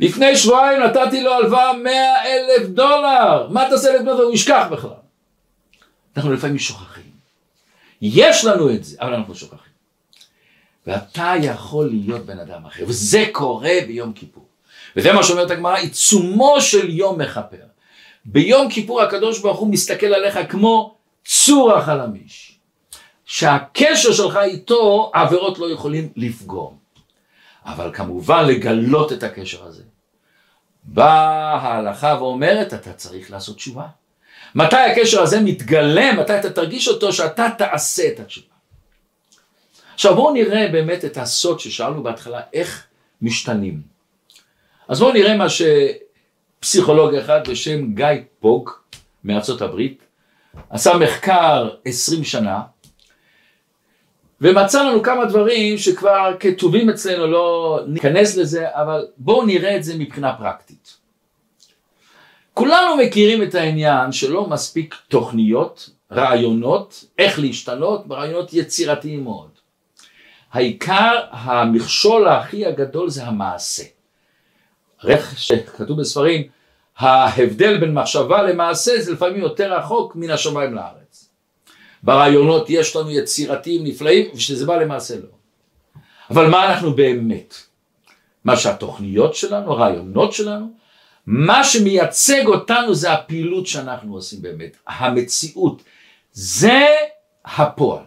לפני 0.00 0.36
שבועיים 0.36 0.82
נתתי 0.82 1.22
לו 1.22 1.32
הלוואה 1.32 1.72
מאה 1.72 2.24
אלף 2.24 2.68
דולר. 2.68 3.48
מה 3.50 3.66
תעשה 3.70 3.90
לי 3.90 3.98
היפנוזה? 3.98 4.22
הוא 4.22 4.32
ישכח 4.32 4.66
בכלל. 4.70 4.90
אנחנו 6.16 6.32
לפעמים 6.32 6.58
שוכחים. 6.58 7.10
יש 8.02 8.44
לנו 8.44 8.70
את 8.70 8.84
זה, 8.84 8.96
אבל 9.00 9.14
אנחנו 9.14 9.34
שוכחים. 9.34 9.65
ואתה 10.86 11.32
יכול 11.42 11.86
להיות 11.86 12.26
בן 12.26 12.38
אדם 12.38 12.66
אחר, 12.66 12.84
וזה 12.86 13.24
קורה 13.32 13.74
ביום 13.86 14.12
כיפור. 14.12 14.46
וזה 14.96 15.12
מה 15.12 15.22
שאומרת 15.22 15.50
הגמרא, 15.50 15.76
עיצומו 15.76 16.60
של 16.60 16.90
יום 16.90 17.20
מכפר. 17.20 17.56
ביום 18.24 18.70
כיפור 18.70 19.02
הקדוש 19.02 19.38
ברוך 19.38 19.58
הוא 19.58 19.68
מסתכל 19.68 20.06
עליך 20.06 20.38
כמו 20.48 20.96
צור 21.24 21.72
החלמיש. 21.72 22.58
שהקשר 23.24 24.12
שלך 24.12 24.36
איתו 24.36 25.10
עבירות 25.14 25.58
לא 25.58 25.70
יכולים 25.70 26.08
לפגום. 26.16 26.76
אבל 27.64 27.90
כמובן 27.94 28.44
לגלות 28.44 29.12
את 29.12 29.22
הקשר 29.22 29.64
הזה. 29.64 29.82
באה 30.84 31.54
ההלכה 31.54 32.16
ואומרת 32.18 32.74
אתה 32.74 32.92
צריך 32.92 33.30
לעשות 33.30 33.56
תשובה. 33.56 33.86
מתי 34.54 34.76
הקשר 34.76 35.22
הזה 35.22 35.40
מתגלה, 35.40 36.12
מתי 36.12 36.38
אתה 36.38 36.50
תרגיש 36.50 36.88
אותו 36.88 37.12
שאתה 37.12 37.48
תעשה 37.58 38.08
את 38.08 38.20
התשובה. 38.20 38.55
עכשיו 39.96 40.14
בואו 40.14 40.32
נראה 40.32 40.68
באמת 40.72 41.04
את 41.04 41.16
הסוד 41.16 41.60
ששאלנו 41.60 42.02
בהתחלה, 42.02 42.40
איך 42.52 42.86
משתנים. 43.22 43.80
אז 44.88 45.00
בואו 45.00 45.12
נראה 45.12 45.36
מה 45.36 45.46
שפסיכולוג 45.48 47.14
אחד 47.14 47.48
בשם 47.48 47.94
גיא 47.94 48.06
פוג 48.40 48.70
מארצות 49.24 49.62
הברית 49.62 50.02
עשה 50.70 50.96
מחקר 50.96 51.68
עשרים 51.84 52.24
שנה 52.24 52.60
ומצא 54.40 54.84
לנו 54.84 55.02
כמה 55.02 55.24
דברים 55.24 55.78
שכבר 55.78 56.36
כתובים 56.40 56.90
אצלנו, 56.90 57.26
לא 57.26 57.80
ניכנס 57.86 58.36
לזה, 58.36 58.66
אבל 58.70 59.06
בואו 59.16 59.46
נראה 59.46 59.76
את 59.76 59.84
זה 59.84 59.98
מבחינה 59.98 60.36
פרקטית. 60.38 60.96
כולנו 62.54 62.96
מכירים 62.96 63.42
את 63.42 63.54
העניין 63.54 64.12
שלא 64.12 64.46
מספיק 64.46 64.94
תוכניות, 65.08 65.90
רעיונות, 66.12 67.04
איך 67.18 67.38
להשתנות, 67.38 68.04
רעיונות 68.10 68.52
יצירתיים 68.52 69.24
מאוד. 69.24 69.55
העיקר, 70.56 71.20
המכשול 71.30 72.28
הכי 72.28 72.66
הגדול 72.66 73.10
זה 73.10 73.24
המעשה. 73.24 73.82
איך 75.08 75.38
שכתוב 75.38 76.00
בספרים, 76.00 76.42
ההבדל 76.98 77.78
בין 77.78 77.94
מחשבה 77.94 78.42
למעשה 78.42 79.00
זה 79.00 79.12
לפעמים 79.12 79.40
יותר 79.40 79.72
רחוק 79.72 80.16
מן 80.16 80.30
השמיים 80.30 80.74
לארץ. 80.74 81.28
ברעיונות 82.02 82.70
יש 82.70 82.96
לנו 82.96 83.10
יצירתיים 83.10 83.84
נפלאים, 83.84 84.26
ושזה 84.34 84.66
בא 84.66 84.76
למעשה 84.76 85.16
לא. 85.16 85.28
אבל 86.30 86.48
מה 86.48 86.72
אנחנו 86.72 86.94
באמת? 86.94 87.54
מה 88.44 88.56
שהתוכניות 88.56 89.34
שלנו, 89.34 89.72
הרעיונות 89.72 90.32
שלנו, 90.32 90.70
מה 91.26 91.64
שמייצג 91.64 92.46
אותנו 92.46 92.94
זה 92.94 93.12
הפעילות 93.12 93.66
שאנחנו 93.66 94.14
עושים 94.14 94.42
באמת, 94.42 94.76
המציאות, 94.86 95.82
זה 96.32 96.86
הפועל. 97.44 98.04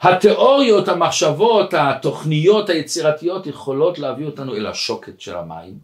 התיאוריות, 0.00 0.88
המחשבות, 0.88 1.74
התוכניות 1.74 2.68
היצירתיות 2.68 3.46
יכולות 3.46 3.98
להביא 3.98 4.26
אותנו 4.26 4.56
אל 4.56 4.66
השוקת 4.66 5.20
של 5.20 5.36
המים, 5.36 5.78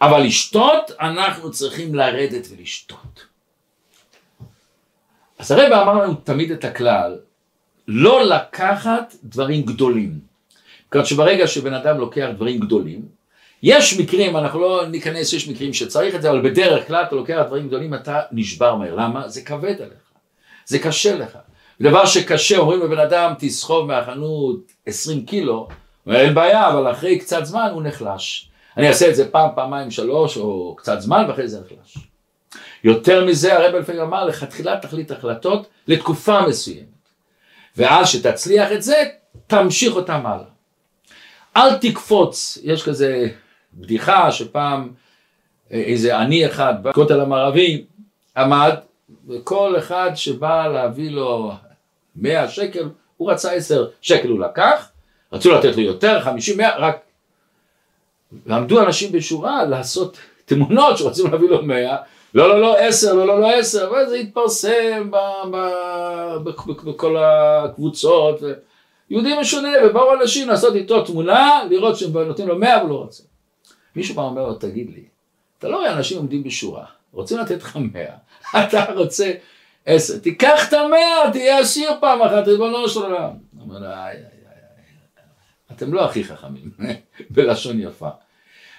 אבל 0.00 0.20
לשתות, 0.20 0.90
אנחנו 1.00 1.50
צריכים 1.50 1.94
לרדת 1.94 2.46
ולשתות. 2.50 3.26
אז 5.38 5.50
הרב 5.50 5.72
אמר 5.72 5.94
לנו 5.94 6.14
תמיד 6.14 6.50
את 6.50 6.64
הכלל, 6.64 7.18
לא 7.88 8.24
לקחת 8.24 9.14
דברים 9.24 9.62
גדולים. 9.62 10.18
כלומר 10.88 11.06
שברגע 11.06 11.46
שבן 11.46 11.74
אדם 11.74 11.98
לוקח 11.98 12.28
דברים 12.34 12.60
גדולים, 12.60 13.08
יש 13.62 14.00
מקרים, 14.00 14.36
אנחנו 14.36 14.60
לא 14.60 14.86
ניכנס, 14.86 15.32
יש 15.32 15.48
מקרים 15.48 15.74
שצריך 15.74 16.14
את 16.14 16.22
זה, 16.22 16.30
אבל 16.30 16.50
בדרך 16.50 16.86
כלל 16.86 17.04
אתה 17.04 17.16
לוקח 17.16 17.42
דברים 17.46 17.68
גדולים, 17.68 17.94
אתה 17.94 18.20
נשבר 18.32 18.74
מהר. 18.74 18.94
למה? 18.94 19.28
זה 19.28 19.42
כבד 19.42 19.80
עליך, 19.80 20.10
זה 20.66 20.78
קשה 20.78 21.16
לך. 21.16 21.38
דבר 21.82 22.06
שקשה, 22.06 22.58
אומרים 22.58 22.80
לבן 22.80 22.98
אדם, 22.98 23.32
תסחוב 23.38 23.86
מהחנות 23.86 24.72
20 24.86 25.26
קילו, 25.26 25.68
אין 26.10 26.34
בעיה, 26.34 26.68
אבל 26.68 26.90
אחרי 26.90 27.18
קצת 27.18 27.44
זמן 27.44 27.68
הוא 27.72 27.82
נחלש. 27.82 28.50
אני 28.76 28.88
אעשה 28.88 29.10
את 29.10 29.14
זה 29.16 29.30
פעם, 29.30 29.48
פעמיים, 29.54 29.90
שלוש, 29.90 30.36
או 30.36 30.74
קצת 30.78 31.00
זמן, 31.00 31.24
ואחרי 31.28 31.48
זה 31.48 31.60
נחלש. 31.60 31.98
יותר 32.84 33.24
מזה 33.24 33.58
הרב 33.58 33.74
לפעמים 33.74 34.00
אמר 34.00 34.24
לכתחילה 34.24 34.76
תחליט 34.76 35.10
החלטות 35.10 35.68
לתקופה 35.86 36.46
מסוימת 36.46 36.86
ואז 37.76 38.08
שתצליח 38.08 38.72
את 38.72 38.82
זה 38.82 39.04
תמשיך 39.46 39.96
אותם 39.96 40.26
הלאה. 40.26 40.44
אל 41.56 41.76
תקפוץ, 41.76 42.58
יש 42.62 42.82
כזה 42.82 43.28
בדיחה 43.74 44.32
שפעם 44.32 44.90
איזה 45.70 46.18
עני 46.18 46.46
אחד 46.46 46.74
בכותל 46.82 47.20
המערבי 47.20 47.84
עמד 48.36 48.74
וכל 49.28 49.78
אחד 49.78 50.10
שבא 50.14 50.66
להביא 50.66 51.10
לו 51.10 51.52
מאה 52.16 52.48
שקל 52.48 52.88
הוא 53.16 53.30
רצה 53.30 53.52
עשר 53.52 53.88
שקל 54.00 54.28
הוא 54.28 54.40
לקח 54.40 54.90
רצו 55.32 55.52
לתת 55.52 55.76
לו 55.76 55.82
יותר 55.82 56.20
חמישים 56.20 56.56
מאה 56.56 56.78
רק 56.78 57.00
ועמדו 58.46 58.82
אנשים 58.82 59.12
בשורה 59.12 59.64
לעשות 59.64 60.18
תמונות 60.44 60.98
שרוצים 60.98 61.30
להביא 61.30 61.48
לו 61.48 61.62
מאה 61.62 61.96
לא, 62.34 62.48
לא, 62.48 62.60
לא, 62.60 62.76
עשר, 62.78 63.14
לא, 63.14 63.26
לא, 63.26 63.40
לא, 63.40 63.50
עשר, 63.50 63.92
וזה 63.92 64.16
התפרסם 64.16 65.10
בכל 66.84 67.16
הקבוצות. 67.18 68.40
יהודי 69.10 69.38
משונה, 69.40 69.68
ובאו 69.84 70.14
אנשים 70.20 70.48
לעשות 70.48 70.74
איתו 70.74 71.04
תמונה, 71.04 71.62
לראות 71.70 71.96
שהם 71.96 72.18
נותנים 72.18 72.48
לו 72.48 72.58
מאה 72.58 72.84
ולא 72.84 72.94
רוצה. 72.94 73.22
מישהו 73.96 74.14
פעם 74.14 74.24
אומר 74.24 74.46
לו, 74.46 74.54
תגיד 74.54 74.90
לי, 74.90 75.04
אתה 75.58 75.68
לא 75.68 75.76
רואה 75.76 75.92
אנשים 75.92 76.16
עומדים 76.16 76.42
בשורה, 76.42 76.84
רוצים 77.12 77.38
לתת 77.38 77.62
לך 77.62 77.78
מאה, 77.92 78.14
אתה 78.64 78.92
רוצה 78.92 79.32
עשר, 79.86 80.18
תיקח 80.18 80.68
את 80.68 80.72
המאה, 80.72 81.32
תהיה 81.32 81.58
עשיר 81.58 81.90
פעם 82.00 82.22
אחת, 82.22 82.48
ריבונו 82.48 82.88
של 82.88 83.00
עולם. 83.00 83.30
אומר 83.60 83.84
איי, 83.84 83.92
איי, 83.92 84.16
איי, 84.16 84.22
אתם 85.72 85.92
לא 85.92 86.04
הכי 86.04 86.24
חכמים, 86.24 86.70
בלשון 87.30 87.80
יפה. 87.80 88.08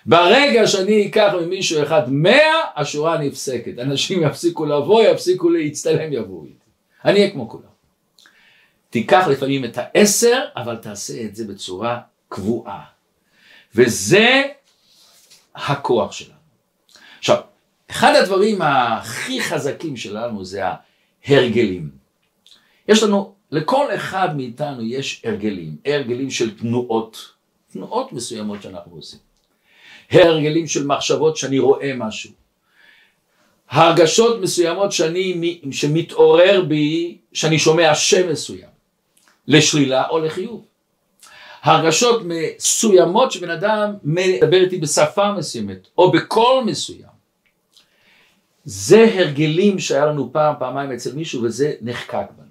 ברגע 0.06 0.68
שאני 0.68 1.08
אקח 1.08 1.34
ממישהו 1.42 1.84
אחד 1.84 2.02
מאה, 2.08 2.62
השורה 2.76 3.18
נפסקת. 3.18 3.80
אנשים 3.80 4.24
יפסיקו 4.24 4.66
לבוא, 4.66 5.04
יפסיקו 5.04 5.50
להצטלם, 5.50 6.14
יבואו 6.14 6.44
איתי. 6.44 6.56
אני 7.06 7.20
אהיה 7.20 7.32
כמו 7.32 7.50
כולם. 7.50 7.64
תיקח 8.90 9.28
לפעמים 9.28 9.66
את 9.66 9.78
העשר, 9.78 10.40
אבל 10.56 10.76
תעשה 10.76 11.22
את 11.22 11.36
זה 11.36 11.48
בצורה 11.48 12.00
קבועה. 12.30 12.84
וזה 13.76 14.44
הכוח 15.56 16.12
שלנו. 16.12 16.40
עכשיו, 17.20 17.38
אחד 17.92 18.16
הדברים 18.16 18.62
הכי 18.62 19.42
חזקים 19.42 19.98
שלנו 19.98 20.46
זה 20.46 20.62
ההרגלים. 21.28 21.90
יש 22.88 23.04
לנו, 23.04 23.34
לכל 23.52 23.96
אחד 23.96 24.38
מאיתנו 24.38 24.84
יש 24.84 25.22
הרגלים, 25.26 25.76
הרגלים 25.86 26.30
של 26.30 26.58
תנועות, 26.58 27.32
תנועות 27.74 28.14
מסוימות 28.14 28.62
שאנחנו 28.62 28.96
עושים. 28.96 29.20
הרגלים 30.12 30.68
של 30.68 30.88
מחשבות 30.88 31.38
שאני 31.38 31.60
רואה 31.60 31.92
משהו. 31.96 32.32
הרגשות 33.70 34.42
מסוימות 34.42 34.92
שאני, 34.92 35.62
שמתעורר 35.72 36.62
בי, 36.68 37.18
שאני 37.34 37.60
שומע 37.60 37.96
שם 37.96 38.32
מסוים, 38.32 38.70
לשלילה 39.48 40.08
או 40.10 40.20
לחיוב. 40.20 40.66
הרגשות 41.64 42.22
מסוימות 42.26 43.32
שבן 43.32 43.50
אדם 43.50 43.94
מדבר 44.04 44.58
איתי 44.58 44.78
בשפה 44.78 45.32
מסוימת 45.34 45.88
או 45.98 46.12
בקול 46.12 46.64
מסוים. 46.64 47.11
זה 48.66 49.12
הרגלים 49.16 49.80
שהיה 49.80 50.06
לנו 50.06 50.34
פעם, 50.34 50.56
פעמיים 50.60 50.92
אצל 50.92 51.16
מישהו 51.16 51.44
וזה 51.44 51.74
נחקק 51.82 52.26
בנו. 52.38 52.46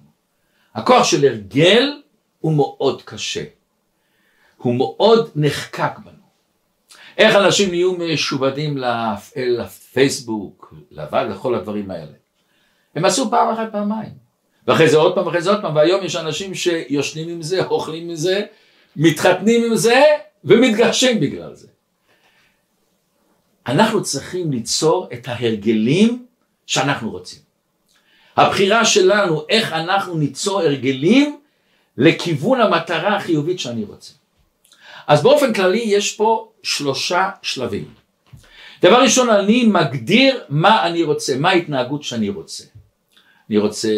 הכוח 0.75 1.03
של 1.03 1.25
הרגל 1.25 2.01
הוא 2.39 2.53
מאוד 2.53 3.01
קשה. 3.01 3.43
הוא 4.57 4.75
מאוד 4.75 5.29
נחקק 5.35 5.91
בנו. 6.05 6.21
איך 7.17 7.35
אנשים 7.35 7.69
נהיו 7.69 7.93
משובדים 7.93 8.77
לפייסבוק, 9.35 10.73
לבד, 10.91 11.25
לכל 11.29 11.55
הדברים 11.55 11.91
האלה. 11.91 12.11
הם 12.95 13.05
עשו 13.05 13.29
פעם 13.29 13.53
אחת 13.53 13.71
פעמיים. 13.71 14.11
ואחרי 14.67 14.89
זה 14.89 14.97
עוד 14.97 15.15
פעם, 15.15 15.27
אחרי 15.27 15.41
זה 15.41 15.49
עוד 15.49 15.61
פעם, 15.61 15.75
והיום 15.75 16.03
יש 16.03 16.15
אנשים 16.15 16.55
שיושנים 16.55 17.29
עם 17.29 17.41
זה, 17.41 17.65
אוכלים 17.65 18.07
מזה, 18.07 18.41
מתחתנים 18.95 19.63
עם 19.71 19.75
זה, 19.75 20.03
ומתגרשים 20.43 21.19
בגלל 21.19 21.55
זה. 21.55 21.67
אנחנו 23.67 24.03
צריכים 24.03 24.51
ליצור 24.51 25.07
את 25.13 25.27
ההרגלים 25.27 26.25
שאנחנו 26.67 27.11
רוצים. 27.11 27.39
הבחירה 28.37 28.85
שלנו 28.85 29.41
איך 29.49 29.73
אנחנו 29.73 30.17
ניצור 30.17 30.61
הרגלים 30.61 31.39
לכיוון 31.97 32.61
המטרה 32.61 33.15
החיובית 33.15 33.59
שאני 33.59 33.83
רוצה. 33.83 34.13
אז 35.07 35.23
באופן 35.23 35.53
כללי 35.53 35.83
יש 35.85 36.15
פה 36.15 36.51
שלושה 36.63 37.29
שלבים. 37.41 37.85
דבר 38.81 39.01
ראשון 39.01 39.29
אני 39.29 39.63
מגדיר 39.63 40.43
מה 40.49 40.87
אני 40.87 41.03
רוצה, 41.03 41.37
מה 41.37 41.49
ההתנהגות 41.49 42.03
שאני 42.03 42.29
רוצה. 42.29 42.63
אני 43.49 43.57
רוצה 43.57 43.89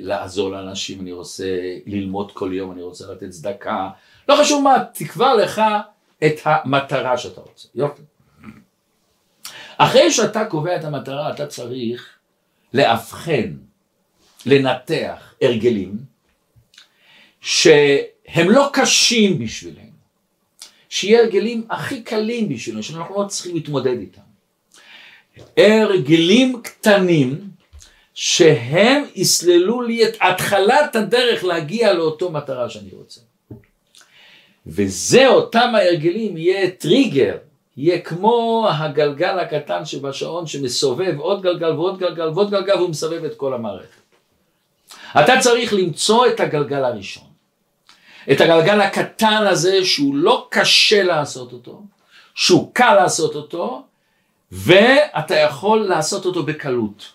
לעזור 0.00 0.50
לאנשים, 0.50 1.00
אני 1.00 1.12
רוצה 1.12 1.46
ללמוד 1.86 2.32
כל 2.32 2.50
יום, 2.52 2.72
אני 2.72 2.82
רוצה 2.82 3.04
לתת 3.12 3.30
צדקה, 3.30 3.88
לא 4.28 4.36
חשוב 4.36 4.62
מה, 4.62 4.84
תקבע 4.94 5.34
לך 5.34 5.62
את 6.24 6.40
המטרה 6.44 7.18
שאתה 7.18 7.40
רוצה. 7.40 7.68
יופי. 7.74 8.02
אחרי 9.78 10.10
שאתה 10.10 10.44
קובע 10.44 10.76
את 10.76 10.84
המטרה 10.84 11.32
אתה 11.32 11.46
צריך 11.46 12.08
לאבחן, 12.74 13.56
לנתח 14.46 15.34
הרגלים 15.42 15.96
שהם 17.40 18.50
לא 18.50 18.70
קשים 18.72 19.38
בשבילנו. 19.38 19.88
שיהיה 20.88 21.20
הרגלים 21.20 21.66
הכי 21.70 22.02
קלים 22.02 22.48
בשבילנו, 22.48 22.82
שאנחנו 22.82 23.22
לא 23.22 23.28
צריכים 23.28 23.54
להתמודד 23.54 23.98
איתם. 23.98 24.20
הרגלים 25.56 26.60
קטנים 26.62 27.40
שהם 28.14 29.04
יסללו 29.14 29.82
לי 29.82 30.08
את 30.08 30.16
התחלת 30.20 30.96
הדרך 30.96 31.44
להגיע 31.44 31.92
לאותו 31.92 32.30
מטרה 32.30 32.70
שאני 32.70 32.90
רוצה. 32.92 33.20
וזה 34.66 35.28
אותם 35.28 35.74
ההרגלים 35.74 36.36
יהיה 36.36 36.70
טריגר, 36.70 37.36
יהיה 37.78 38.00
כמו 38.00 38.68
הגלגל 38.72 39.38
הקטן 39.38 39.84
שבשעון 39.84 40.46
שמסובב 40.46 41.14
עוד 41.18 41.42
גלגל 41.42 41.70
ועוד 41.70 41.98
גלגל 41.98 42.28
ועוד 42.28 42.50
גלגל 42.50 42.74
והוא 42.74 42.90
מסובב 42.90 43.24
את 43.24 43.36
כל 43.36 43.54
המערכת. 43.54 44.00
אתה 45.20 45.32
צריך 45.40 45.72
למצוא 45.72 46.26
את 46.26 46.40
הגלגל 46.40 46.84
הראשון. 46.84 47.24
את 48.32 48.40
הגלגל 48.40 48.80
הקטן 48.80 49.46
הזה 49.46 49.84
שהוא 49.84 50.14
לא 50.14 50.46
קשה 50.50 51.02
לעשות 51.02 51.52
אותו, 51.52 51.82
שהוא 52.34 52.70
קל 52.74 52.94
לעשות 52.94 53.34
אותו, 53.34 53.82
ואתה 54.52 55.36
יכול 55.36 55.78
לעשות 55.78 56.26
אותו 56.26 56.42
בקלות. 56.42 57.12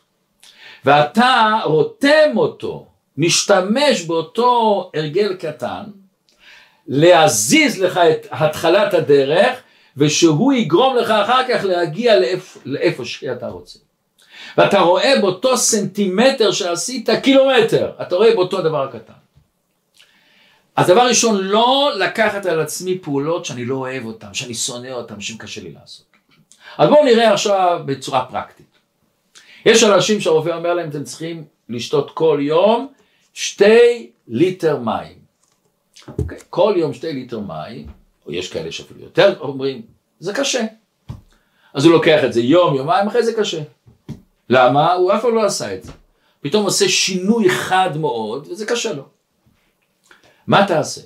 ואתה 0.85 1.59
רותם 1.63 2.31
אותו, 2.35 2.85
משתמש 3.17 4.01
באותו 4.01 4.91
הרגל 4.93 5.35
קטן, 5.35 5.83
להזיז 6.87 7.81
לך 7.81 7.97
את 7.97 8.27
התחלת 8.31 8.93
הדרך, 8.93 9.62
ושהוא 9.97 10.53
יגרום 10.53 10.97
לך 10.97 11.09
אחר 11.09 11.41
כך 11.49 11.63
להגיע 11.63 12.19
לאיפה, 12.19 12.59
לאיפה 12.65 13.05
שאתה 13.05 13.47
רוצה. 13.47 13.79
ואתה 14.57 14.79
רואה 14.79 15.13
באותו 15.21 15.57
סנטימטר 15.57 16.51
שעשית 16.51 17.09
קילומטר, 17.23 17.91
אתה 18.01 18.15
רואה 18.15 18.35
באותו 18.35 18.59
הדבר 18.59 18.83
הקטן. 18.83 19.13
אז 20.75 20.87
דבר 20.87 21.01
ראשון, 21.07 21.37
לא 21.37 21.91
לקחת 21.99 22.45
על 22.45 22.59
עצמי 22.59 22.99
פעולות 22.99 23.45
שאני 23.45 23.65
לא 23.65 23.75
אוהב 23.75 24.05
אותן, 24.05 24.33
שאני 24.33 24.53
שונא 24.53 24.87
אותן, 24.87 25.21
שקשה 25.21 25.61
לי 25.61 25.71
לעשות. 25.71 26.05
אז 26.77 26.89
בואו 26.89 27.05
נראה 27.05 27.33
עכשיו 27.33 27.81
בצורה 27.85 28.25
פרקטית. 28.25 28.65
יש 29.65 29.83
אנשים 29.83 30.21
שהרופא 30.21 30.49
אומר 30.49 30.73
להם, 30.73 30.89
אתם 30.89 31.03
צריכים 31.03 31.43
לשתות 31.69 32.11
כל 32.13 32.39
יום 32.41 32.87
שתי 33.33 34.11
ליטר 34.27 34.77
מים. 34.77 35.23
Okay, 35.99 36.11
אוקיי? 36.19 36.37
כל 36.49 36.73
יום 36.77 36.93
שתי 36.93 37.13
ליטר 37.13 37.39
מים, 37.39 37.87
או 38.25 38.31
יש 38.31 38.53
כאלה 38.53 38.71
שאפילו 38.71 38.99
יותר 38.99 39.39
אומרים, 39.39 39.81
זה 40.19 40.33
קשה. 40.33 40.65
אז 41.73 41.85
הוא 41.85 41.93
לוקח 41.93 42.23
את 42.25 42.33
זה 42.33 42.41
יום, 42.41 42.75
יומיים, 42.75 43.07
אחרי 43.07 43.23
זה 43.23 43.33
קשה. 43.33 43.61
למה? 44.49 44.93
הוא 44.93 45.13
אף 45.13 45.21
פעם 45.21 45.35
לא 45.35 45.45
עשה 45.45 45.75
את 45.75 45.83
זה. 45.83 45.91
פתאום 46.41 46.65
עושה 46.65 46.89
שינוי 46.89 47.49
חד 47.49 47.97
מאוד, 47.97 48.47
וזה 48.47 48.65
קשה 48.65 48.93
לו. 48.93 49.03
מה 50.47 50.67
תעשה? 50.67 51.01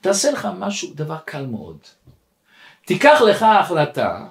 תעשה 0.00 0.30
לך 0.30 0.48
משהו, 0.58 0.94
דבר 0.94 1.16
קל 1.24 1.46
מאוד. 1.46 1.78
תיקח 2.86 3.20
לך 3.20 3.42
החלטה 3.42 4.26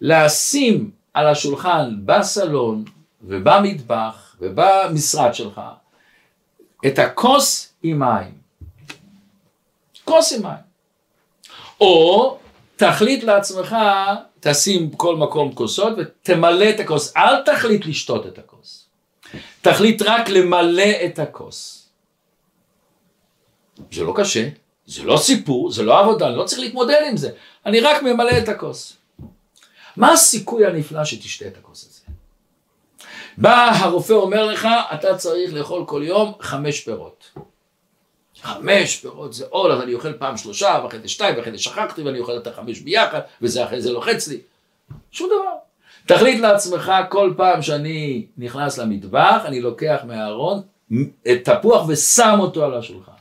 לשים 0.00 0.90
על 1.14 1.26
השולחן 1.26 1.94
בסלון 2.04 2.84
ובמטבח 3.22 4.36
ובמשרד 4.40 5.34
שלך 5.34 5.60
את 6.86 6.98
הכוס 6.98 7.72
עם 7.82 7.98
מים. 7.98 8.34
כוס 10.04 10.32
עם 10.32 10.42
מים. 10.42 10.71
או 11.82 12.38
תחליט 12.76 13.24
לעצמך, 13.24 13.76
תשים 14.40 14.90
בכל 14.90 15.16
מקום 15.16 15.54
כוסות 15.54 15.92
ותמלא 15.98 16.70
את 16.70 16.80
הכוס. 16.80 17.16
אל 17.16 17.42
תחליט 17.42 17.86
לשתות 17.86 18.26
את 18.26 18.38
הכוס. 18.38 18.88
תחליט 19.62 20.02
רק 20.02 20.28
למלא 20.28 20.92
את 21.04 21.18
הכוס. 21.18 21.88
זה 23.92 24.04
לא 24.04 24.12
קשה, 24.16 24.48
זה 24.86 25.02
לא 25.02 25.16
סיפור, 25.16 25.70
זה 25.70 25.82
לא 25.82 25.98
עבודה, 25.98 26.28
אני 26.28 26.36
לא 26.36 26.44
צריך 26.44 26.60
להתמודד 26.60 27.00
עם 27.10 27.16
זה, 27.16 27.30
אני 27.66 27.80
רק 27.80 28.02
ממלא 28.02 28.38
את 28.38 28.48
הכוס. 28.48 28.96
מה 29.96 30.12
הסיכוי 30.12 30.66
הנפלא 30.66 31.04
שתשתה 31.04 31.46
את 31.46 31.56
הכוס 31.56 31.86
הזה? 31.90 32.14
בא 33.38 33.70
הרופא 33.74 34.12
אומר 34.12 34.44
לך, 34.44 34.68
אתה 34.94 35.16
צריך 35.16 35.54
לאכול 35.54 35.84
כל 35.86 36.02
יום 36.04 36.32
חמש 36.40 36.80
פירות. 36.80 37.38
חמש 38.42 38.96
פירות 38.96 39.32
זה 39.32 39.44
עול, 39.50 39.72
אז 39.72 39.82
אני 39.82 39.94
אוכל 39.94 40.12
פעם 40.12 40.36
שלושה, 40.36 40.80
ואחרי 40.84 41.00
זה 41.00 41.08
שתיים, 41.08 41.36
ואחרי 41.36 41.52
זה 41.52 41.58
שכחתי, 41.58 42.02
ואני 42.02 42.18
אוכל 42.18 42.36
את 42.36 42.46
החמש 42.46 42.80
ביחד, 42.80 43.20
וזה 43.42 43.64
אחרי 43.64 43.80
זה 43.80 43.92
לוחץ 43.92 44.28
לי. 44.28 44.40
שום 45.10 45.28
דבר. 45.28 45.52
תחליט 46.06 46.40
לעצמך 46.40 46.92
כל 47.08 47.34
פעם 47.36 47.62
שאני 47.62 48.26
נכנס 48.38 48.78
למטבח, 48.78 49.42
אני 49.44 49.60
לוקח 49.60 50.00
מהארון 50.06 50.62
את 51.30 51.48
תפוח 51.48 51.88
ושם 51.88 52.36
אותו 52.40 52.64
על 52.64 52.74
השולחן. 52.74 53.12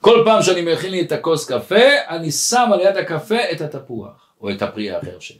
כל 0.00 0.22
פעם 0.24 0.42
שאני 0.42 0.72
מכין 0.72 0.90
לי 0.90 1.00
את 1.00 1.12
הכוס 1.12 1.50
קפה, 1.50 1.84
אני 2.08 2.32
שם 2.32 2.70
על 2.72 2.80
יד 2.80 2.96
הקפה 2.96 3.50
את 3.52 3.60
התפוח, 3.60 4.28
או 4.40 4.50
את 4.50 4.62
הפרי 4.62 4.90
האחר 4.90 5.18
שלי. 5.20 5.38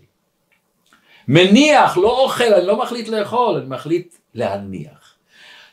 מניח, 1.28 1.96
לא 1.96 2.24
אוכל, 2.24 2.54
אני 2.54 2.66
לא 2.66 2.76
מחליט 2.76 3.08
לאכול, 3.08 3.56
אני 3.56 3.66
מחליט 3.66 4.14
להניח. 4.34 5.03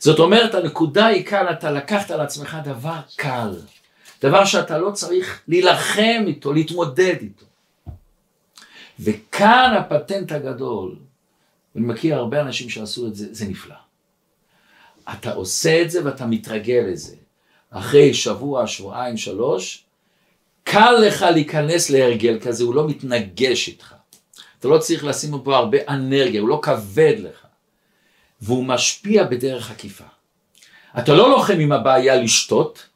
זאת 0.01 0.19
אומרת, 0.19 0.55
הנקודה 0.55 1.05
היא 1.05 1.25
כאן, 1.25 1.45
אתה 1.51 1.71
לקחת 1.71 2.11
על 2.11 2.21
עצמך 2.21 2.57
דבר 2.63 2.99
קל, 3.15 3.55
דבר 4.21 4.45
שאתה 4.45 4.77
לא 4.77 4.91
צריך 4.91 5.41
להילחם 5.47 6.23
איתו, 6.27 6.53
להתמודד 6.53 7.15
איתו. 7.21 7.45
וכאן 8.99 9.73
הפטנט 9.79 10.31
הגדול, 10.31 10.95
אני 11.75 11.85
מכיר 11.85 12.15
הרבה 12.15 12.41
אנשים 12.41 12.69
שעשו 12.69 13.07
את 13.07 13.15
זה, 13.15 13.27
זה 13.31 13.45
נפלא. 13.45 13.75
אתה 15.13 15.33
עושה 15.33 15.81
את 15.81 15.91
זה 15.91 16.05
ואתה 16.05 16.25
מתרגל 16.25 16.83
לזה. 16.87 17.15
אחרי 17.69 18.13
שבוע, 18.13 18.67
שבועיים, 18.67 19.17
שלוש, 19.17 19.83
קל 20.63 20.91
לך 20.91 21.21
להיכנס 21.21 21.89
להרגל 21.89 22.39
כזה, 22.39 22.63
הוא 22.63 22.75
לא 22.75 22.87
מתנגש 22.87 23.67
איתך. 23.67 23.93
אתה 24.59 24.67
לא 24.67 24.77
צריך 24.77 25.03
לשים 25.03 25.31
בו 25.31 25.55
הרבה 25.55 25.77
אנרגיה, 25.87 26.41
הוא 26.41 26.49
לא 26.49 26.59
כבד 26.63 27.15
לך. 27.17 27.40
והוא 28.41 28.65
משפיע 28.65 29.23
בדרך 29.23 29.71
עקיפה. 29.71 30.03
אתה 30.99 31.13
לא 31.13 31.29
לוחם 31.29 31.59
עם 31.59 31.71
הבעיה 31.71 32.15
לשתות, 32.15 32.87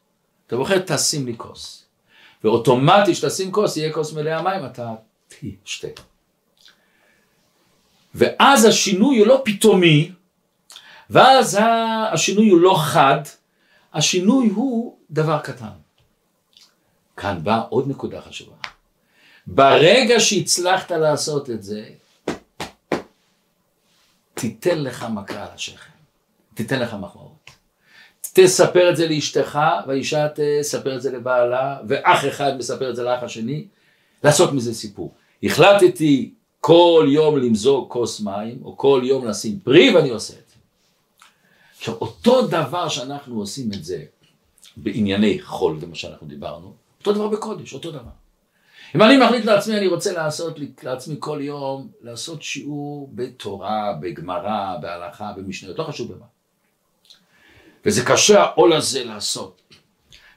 אתה 0.46 0.56
בוחר 0.56 0.78
תשים 0.78 1.26
לי 1.26 1.34
כוס. 1.36 1.84
ואוטומטי 2.44 3.14
שתשים 3.14 3.52
כוס, 3.52 3.76
יהיה 3.76 3.92
כוס 3.92 4.12
מלאה 4.12 4.42
מים, 4.42 4.66
אתה 4.66 4.94
תשתה. 5.64 5.88
ואז 8.14 8.64
השינוי 8.64 9.18
הוא 9.18 9.26
לא 9.26 9.42
פתאומי, 9.44 10.12
ואז 11.10 11.58
השינוי 12.12 12.48
הוא 12.48 12.60
לא 12.60 12.76
חד, 12.78 13.20
השינוי 13.92 14.48
הוא 14.48 14.98
דבר 15.10 15.38
קטן. 15.38 15.66
כאן 17.16 17.38
באה 17.42 17.60
עוד 17.60 17.88
נקודה 17.88 18.20
חשובה. 18.20 18.56
ברגע 19.46 20.20
שהצלחת 20.20 20.90
לעשות 20.90 21.50
את 21.50 21.62
זה, 21.62 21.88
תיתן 24.40 24.82
לך 24.82 25.06
מכה 25.14 25.42
על 25.42 25.48
השכם, 25.54 25.92
תיתן 26.54 26.80
לך 26.80 26.94
מחמאות. 26.94 27.50
תספר 28.32 28.90
את 28.90 28.96
זה 28.96 29.08
לאשתך, 29.08 29.58
והאישה 29.86 30.26
תספר 30.34 30.96
את 30.96 31.02
זה 31.02 31.12
לבעלה, 31.12 31.78
ואח 31.88 32.26
אחד 32.26 32.56
מספר 32.58 32.90
את 32.90 32.96
זה 32.96 33.02
לאח 33.02 33.22
השני, 33.22 33.66
לעשות 34.24 34.52
מזה 34.52 34.74
סיפור. 34.74 35.14
החלטתי 35.42 36.34
כל 36.60 37.06
יום 37.08 37.38
למזוג 37.38 37.88
כוס 37.90 38.20
מים, 38.20 38.58
או 38.64 38.76
כל 38.76 39.00
יום 39.04 39.26
לשים 39.26 39.60
פרי, 39.60 39.94
ואני 39.94 40.10
עושה 40.10 40.34
את 40.34 40.48
זה. 40.48 40.54
עכשיו, 41.78 41.94
אותו 41.94 42.46
דבר 42.46 42.88
שאנחנו 42.88 43.38
עושים 43.40 43.70
את 43.72 43.84
זה 43.84 44.04
בענייני 44.76 45.42
חול, 45.42 45.80
זה 45.80 45.86
מה 45.86 45.94
שאנחנו 45.94 46.26
דיברנו, 46.26 46.72
אותו 46.98 47.12
דבר 47.12 47.28
בקודש, 47.28 47.74
אותו 47.74 47.90
דבר. 47.90 48.25
אם 48.94 49.02
אני 49.02 49.16
מחליט 49.16 49.44
לעצמי, 49.44 49.76
אני 49.76 49.86
רוצה 49.86 50.12
לעשות 50.12 50.56
לעצמי 50.82 51.16
כל 51.18 51.38
יום, 51.40 51.88
לעשות 52.00 52.42
שיעור 52.42 53.10
בתורה, 53.14 53.92
בגמרא, 54.00 54.76
בהלכה, 54.80 55.32
במשניות, 55.36 55.78
לא 55.78 55.84
חשוב 55.84 56.12
במה. 56.12 56.26
וזה 57.86 58.04
קשה 58.04 58.42
העול 58.42 58.72
הזה 58.72 59.04
לעשות. 59.04 59.62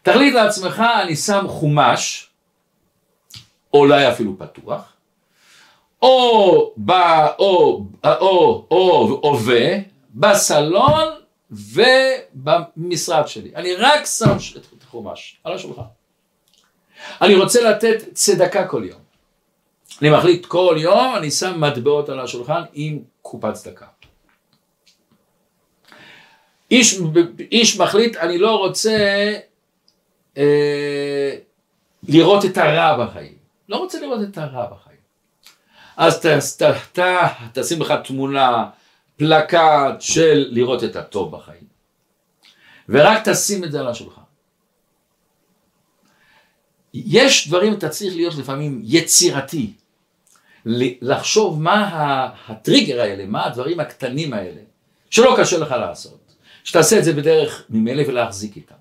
תחליט 0.03 0.33
לעצמך, 0.33 0.83
אני 1.03 1.15
שם 1.15 1.45
חומש, 1.47 2.29
אולי 3.73 4.11
אפילו 4.11 4.37
פתוח, 4.39 4.93
או, 6.01 6.73
ב, 6.85 6.91
או, 7.39 7.85
או, 8.05 8.67
או 8.71 9.19
הווה, 9.23 9.77
בסלון 10.13 11.07
ובמשרד 11.51 13.27
שלי. 13.27 13.55
אני 13.55 13.73
רק 13.73 14.05
שם 14.05 14.37
את 14.77 14.83
החומש 14.83 15.39
על 15.43 15.53
השולחן. 15.53 15.81
אני 17.21 17.35
רוצה 17.35 17.69
לתת 17.69 18.03
צדקה 18.13 18.67
כל 18.67 18.83
יום. 18.85 18.99
אני 20.01 20.09
מחליט 20.09 20.45
כל 20.45 20.75
יום, 20.79 21.15
אני 21.15 21.31
שם 21.31 21.61
מטבעות 21.61 22.09
על 22.09 22.19
השולחן 22.19 22.61
עם 22.73 22.99
קופת 23.21 23.53
צדקה. 23.53 23.85
איש, 26.71 26.99
איש 27.51 27.79
מחליט, 27.79 28.17
אני 28.17 28.37
לא 28.37 28.55
רוצה 28.55 29.33
אה, 30.37 31.35
לראות 32.07 32.45
את 32.45 32.57
הרע 32.57 33.05
בחיים. 33.05 33.33
לא 33.69 33.77
רוצה 33.77 33.99
לראות 33.99 34.19
את 34.23 34.37
הרע 34.37 34.65
בחיים. 34.65 34.99
אז 35.97 36.19
ת, 36.19 36.25
ת, 36.61 36.99
ת, 36.99 37.01
תשים 37.53 37.81
לך 37.81 37.93
תמונה, 38.03 38.69
פלקט 39.17 39.99
של 39.99 40.47
לראות 40.49 40.83
את 40.83 40.95
הטוב 40.95 41.31
בחיים. 41.31 41.69
ורק 42.89 43.29
תשים 43.29 43.63
את 43.63 43.71
זה 43.71 43.79
על 43.79 43.87
השולחן. 43.87 44.18
יש 46.93 47.47
דברים, 47.47 47.73
אתה 47.73 47.89
צריך 47.89 48.15
להיות 48.15 48.35
לפעמים 48.35 48.81
יצירתי, 48.83 49.73
לחשוב 51.01 51.61
מה 51.61 52.29
הטריגר 52.47 53.01
האלה, 53.01 53.25
מה 53.25 53.45
הדברים 53.45 53.79
הקטנים 53.79 54.33
האלה, 54.33 54.61
שלא 55.09 55.35
קשה 55.39 55.57
לך 55.57 55.71
לעשות. 55.71 56.33
שתעשה 56.63 56.99
את 56.99 57.03
זה 57.03 57.13
בדרך 57.13 57.65
ממילא 57.69 58.03
ולהחזיק 58.07 58.55
איתם, 58.55 58.75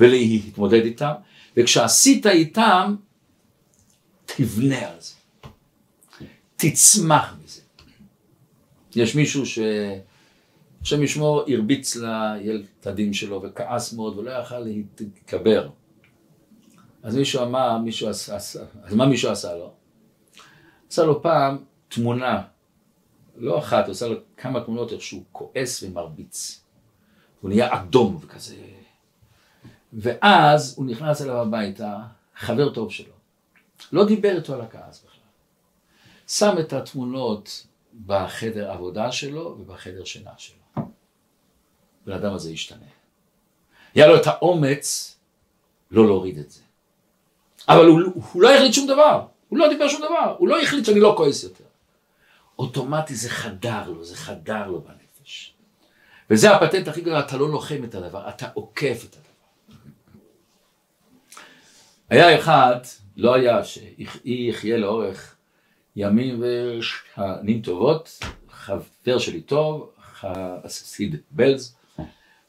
ולהתמודד 0.00 0.84
איתם, 0.84 1.12
וכשעשית 1.56 2.26
איתם, 2.26 2.94
תבנה 4.26 4.88
על 4.88 4.96
זה, 5.00 5.14
תצמח 6.56 7.34
מזה. 7.44 7.60
יש 8.96 9.14
מישהו 9.14 9.46
ש... 9.46 9.58
השם 10.82 11.02
ישמור 11.02 11.44
הרביץ 11.48 11.96
לילדים 11.96 13.14
שלו 13.14 13.42
וכעס 13.42 13.92
מאוד 13.92 14.18
ולא 14.18 14.30
יכל 14.30 14.58
להתגבר. 14.58 15.68
אז 17.02 17.16
מישהו 17.16 17.42
אמר, 17.42 17.78
מישהו 17.78 18.08
עשה, 18.08 18.36
אז 18.82 18.94
מה 18.94 19.06
מישהו 19.06 19.30
עשה 19.30 19.54
לו? 19.54 19.72
עשה 20.88 21.04
לו 21.04 21.22
פעם 21.22 21.64
תמונה, 21.88 22.42
לא 23.36 23.58
אחת, 23.58 23.84
הוא 23.84 23.92
עשה 23.92 24.08
לו 24.08 24.16
כמה 24.36 24.60
תמונות 24.60 24.92
איך 24.92 25.02
שהוא 25.02 25.22
כועס 25.32 25.82
ומרביץ. 25.82 26.62
הוא 27.40 27.48
נהיה 27.48 27.74
אדום 27.74 28.18
וכזה. 28.20 28.56
ואז 29.92 30.74
הוא 30.76 30.86
נכנס 30.86 31.22
אליו 31.22 31.36
הביתה, 31.36 31.98
חבר 32.36 32.74
טוב 32.74 32.90
שלו. 32.90 33.14
לא 33.92 34.06
דיבר 34.06 34.36
איתו 34.36 34.54
על 34.54 34.60
הכעס 34.60 35.04
בכלל. 35.04 35.18
שם 36.28 36.54
את 36.60 36.72
התמונות 36.72 37.66
בחדר 38.06 38.70
עבודה 38.70 39.12
שלו 39.12 39.56
ובחדר 39.60 40.04
שינה 40.04 40.30
שלו. 40.38 40.84
בן 42.06 42.12
אדם 42.12 42.34
הזה 42.34 42.50
השתנה. 42.50 42.86
היה 43.94 44.06
לו 44.06 44.16
את 44.16 44.26
האומץ 44.26 45.16
לא 45.90 46.06
להוריד 46.06 46.38
את 46.38 46.50
זה. 46.50 46.60
אבל 47.68 47.86
הוא, 47.86 48.00
הוא 48.32 48.42
לא 48.42 48.54
החליט 48.54 48.72
שום 48.72 48.86
דבר, 48.86 49.26
הוא 49.48 49.58
לא 49.58 49.68
דיבר 49.68 49.88
שום 49.88 50.00
דבר, 50.00 50.34
הוא 50.38 50.48
לא 50.48 50.62
החליט 50.62 50.84
שאני 50.84 51.00
לא 51.00 51.14
כועס 51.16 51.44
יותר. 51.44 51.64
אוטומטי 52.58 53.14
זה 53.14 53.30
חדר 53.30 53.88
לו, 53.88 54.04
זה 54.04 54.16
חדר 54.16 54.66
לו 54.66 54.80
בנפש. 54.80 55.54
וזה 56.30 56.50
הפטנט 56.50 56.88
הכי 56.88 57.00
גדול, 57.00 57.18
אתה 57.18 57.36
לא 57.36 57.50
לוחם 57.50 57.84
את 57.84 57.94
הדבר, 57.94 58.28
אתה 58.28 58.48
עוקף 58.54 59.04
את 59.04 59.16
הדבר. 59.16 59.78
היה 62.10 62.38
אחד, 62.38 62.76
לא 63.16 63.34
היה, 63.34 63.64
שהיא 63.64 64.50
יחיה 64.50 64.76
לאורך 64.76 65.36
ימים 65.96 66.42
ושנים 66.42 67.62
טובות, 67.62 68.20
חבר 68.50 69.18
שלי 69.18 69.40
טוב, 69.40 69.90
חסיד 70.66 71.16
בלז, 71.30 71.76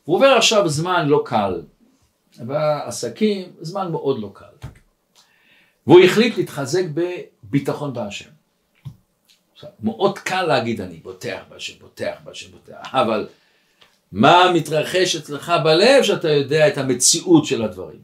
הוא 0.03 0.16
עובר 0.16 0.28
עכשיו 0.38 0.70
זמן 0.70 1.07
לא 1.07 1.24
קל, 1.26 1.61
בעסקים, 2.39 3.51
זמן 3.61 3.91
מאוד 3.91 4.20
לא 4.20 4.32
קל. 4.34 4.68
והוא 5.88 6.00
החליט 6.04 6.38
להתחזק 6.38 6.84
בביטחון 6.94 7.94
בהשם. 7.94 8.30
מאוד 9.84 10.20
קל 10.20 10.42
להגיד 10.44 10.82
אני 10.82 10.98
בוטח 10.98 11.42
בהשם, 11.50 11.74
בוטח 11.80 12.16
בהשם, 12.24 12.52
בוטח, 12.52 12.90
אבל 12.92 13.28
מה 14.12 14.52
מתרחש 14.54 15.16
אצלך 15.16 15.54
בלב 15.64 16.04
שאתה 16.04 16.30
יודע 16.30 16.68
את 16.68 16.78
המציאות 16.78 17.46
של 17.46 17.64
הדברים. 17.64 18.00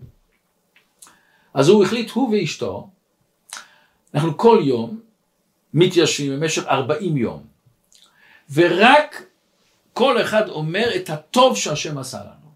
אז 1.54 1.70
הוא 1.70 1.84
החליט, 1.84 2.12
הוא 2.12 2.36
ואשתו, 2.36 2.90
אנחנו 4.14 4.38
כל 4.38 4.62
יום 4.64 5.00
מתיישבים 5.74 6.32
במשך 6.32 6.66
40 6.68 7.18
יום, 7.18 7.44
ורק 8.54 9.24
כל 9.94 10.22
אחד 10.22 10.50
אומר 10.50 10.96
את 10.96 11.10
הטוב 11.10 11.58
שהשם 11.58 11.98
עשה 11.98 12.20
לנו. 12.20 12.50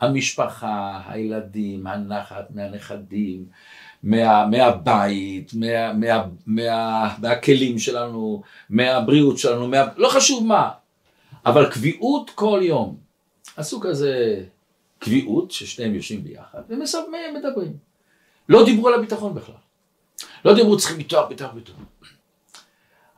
המשפחה, 0.00 1.00
הילדים, 1.06 1.86
הנחת 1.86 2.50
מהנכדים, 2.50 3.46
מה, 4.02 4.46
מהבית, 4.46 5.54
מה, 5.54 5.92
מה, 5.92 6.24
מה, 6.46 7.14
מהכלים 7.18 7.78
שלנו, 7.78 8.42
מהבריאות 8.70 9.38
שלנו, 9.38 9.68
מה, 9.68 9.84
לא 9.96 10.08
חשוב 10.08 10.46
מה, 10.46 10.70
אבל 11.46 11.70
קביעות 11.70 12.30
כל 12.34 12.60
יום. 12.62 12.96
עשו 13.56 13.80
כזה 13.80 14.44
קביעות 14.98 15.50
ששניהם 15.50 15.94
יושבים 15.94 16.24
ביחד 16.24 16.62
ומדברים. 16.68 17.76
לא 18.48 18.64
דיברו 18.64 18.88
על 18.88 18.94
הביטחון 18.94 19.34
בכלל. 19.34 19.54
לא 20.44 20.54
דיברו 20.54 20.76
צריכים 20.76 20.96
ביטוח, 20.96 21.28
ביטוח, 21.28 21.52
ביטוח. 21.52 21.76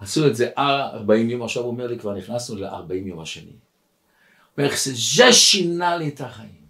עשו 0.01 0.27
את 0.27 0.37
זה 0.37 0.51
40 0.59 1.31
יום, 1.31 1.43
עכשיו 1.43 1.63
הוא 1.63 1.71
אומר 1.71 1.87
לי 1.87 1.99
כבר 1.99 2.15
נכנסנו 2.15 2.57
ל-40 2.57 2.95
יום 2.95 3.21
השני. 3.21 3.45
הוא 3.45 4.65
אומר, 4.65 4.71
זה 4.85 5.33
שינה 5.33 5.97
לי 5.97 6.09
את 6.09 6.21
החיים. 6.21 6.65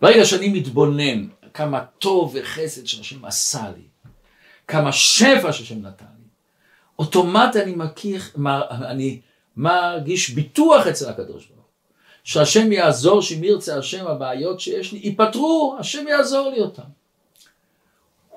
ברגע 0.00 0.24
שאני 0.24 0.48
מתבונן 0.48 1.28
כמה 1.56 1.84
טוב 1.98 2.34
וחסד 2.34 2.86
שהשם 2.86 3.24
עשה 3.24 3.70
לי, 3.76 3.82
כמה 4.68 4.92
שפע 4.92 5.52
שהשם 5.52 5.82
נתן 5.82 6.04
לי, 6.18 6.28
אוטומט 6.98 7.56
אני, 7.56 7.74
מכיר, 7.76 8.22
אני 8.70 9.20
מרגיש 9.56 10.30
ביטוח 10.30 10.86
אצל 10.86 11.08
הקדוש 11.08 11.46
ברוך 11.46 11.60
הוא, 11.60 11.70
שהשם 12.24 12.72
יעזור, 12.72 13.22
שאם 13.22 13.44
ירצה 13.44 13.78
השם 13.78 14.06
הבעיות 14.06 14.60
שיש 14.60 14.92
לי 14.92 15.00
ייפתרו, 15.02 15.76
השם 15.78 16.08
יעזור 16.08 16.50
לי 16.50 16.60
אותם. 16.60 16.82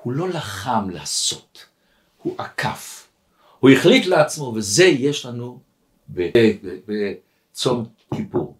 הוא 0.02 0.12
לא 0.12 0.28
לחם 0.28 0.90
לעשות, 0.90 1.64
הוא 2.22 2.34
עקף. 2.38 3.08
הוא 3.58 3.70
החליט 3.70 4.06
לעצמו, 4.06 4.52
וזה 4.56 4.84
יש 4.84 5.26
לנו 5.26 5.58
בצום 6.08 7.84
כיפור. 8.14 8.56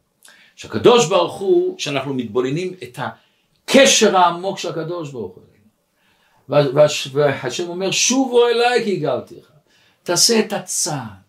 שהקדוש 0.56 1.08
ברוך 1.08 1.34
הוא, 1.34 1.78
שאנחנו 1.78 2.14
מתבוננים 2.14 2.74
את 2.82 2.98
הקשר 3.70 4.16
העמוק 4.16 4.58
של 4.58 4.68
הקדוש 4.68 5.10
ברוך 5.10 5.34
הוא. 5.34 5.44
והשם 7.12 7.68
אומר, 7.68 7.90
שובו 7.90 8.48
אליי 8.48 8.84
כי 8.84 8.96
הגלתיך. 8.96 9.50
תעשה 10.02 10.40
את 10.40 10.52
הצעד. 10.52 11.20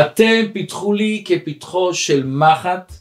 אתם 0.00 0.52
פיתחו 0.52 0.92
לי 0.92 1.24
כפתחו 1.26 1.94
של 1.94 2.26
מחט, 2.26 2.92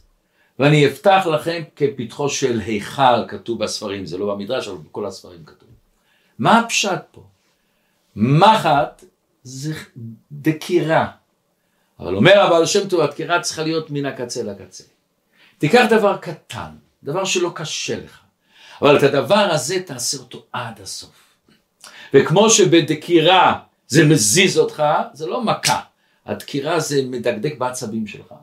ואני 0.59 0.88
אפתח 0.88 1.28
לכם 1.34 1.63
כפתחו 1.76 2.30
של 2.30 2.59
היכל, 2.59 3.28
כתוב 3.28 3.63
בספרים, 3.63 4.05
זה 4.05 4.17
לא 4.17 4.36
במדרש, 4.36 4.67
אבל 4.67 4.78
בכל 4.78 5.05
הספרים 5.05 5.45
כתוב. 5.45 5.69
מה 6.39 6.59
הפשט 6.59 7.01
פה? 7.11 7.24
מחט 8.15 9.03
זה 9.43 9.74
דקירה. 10.32 11.07
אבל 11.99 12.15
אומר 12.15 12.39
הבעל 12.41 12.65
שם 12.65 12.89
טוב, 12.89 13.01
הדקירה 13.01 13.41
צריכה 13.41 13.63
להיות 13.63 13.91
מן 13.91 14.05
הקצה 14.05 14.43
לקצה. 14.43 14.84
תיקח 15.57 15.86
דבר 15.89 16.17
קטן, 16.17 16.71
דבר 17.03 17.26
שלא 17.26 17.51
קשה 17.55 17.99
לך, 17.99 18.22
אבל 18.82 18.97
את 18.97 19.03
הדבר 19.03 19.36
הזה 19.51 19.84
תעשה 19.86 20.17
אותו 20.17 20.45
עד 20.53 20.82
הסוף. 20.82 21.24
וכמו 22.13 22.49
שבדקירה 22.49 23.59
זה 23.88 24.05
מזיז 24.05 24.57
אותך, 24.57 24.84
זה 25.13 25.26
לא 25.26 25.43
מכה, 25.43 25.82
הדקירה 26.26 26.80
זה 26.80 27.01
מדקדק 27.05 27.57
בעצבים 27.57 28.07
שלך. 28.07 28.34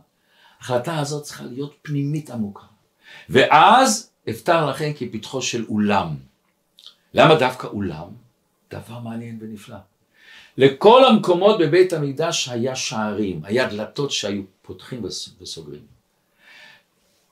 ההחלטה 0.60 0.98
הזאת 0.98 1.22
צריכה 1.22 1.44
להיות 1.44 1.74
פנימית 1.82 2.30
עמוקה. 2.30 2.64
ואז 3.28 4.10
אפתר 4.30 4.66
לכם 4.66 4.92
כפתחו 4.96 5.42
של 5.42 5.64
אולם. 5.68 6.16
למה 7.14 7.34
דווקא 7.34 7.66
אולם? 7.66 8.06
דבר 8.70 8.98
מעניין 8.98 9.38
ונפלא. 9.40 9.76
לכל 10.56 11.04
המקומות 11.04 11.58
בבית 11.60 11.92
המקדש 11.92 12.48
היה 12.48 12.76
שערים, 12.76 13.40
היה 13.44 13.68
דלתות 13.68 14.10
שהיו 14.10 14.42
פותחים 14.62 15.04
וסוגרים. 15.40 15.99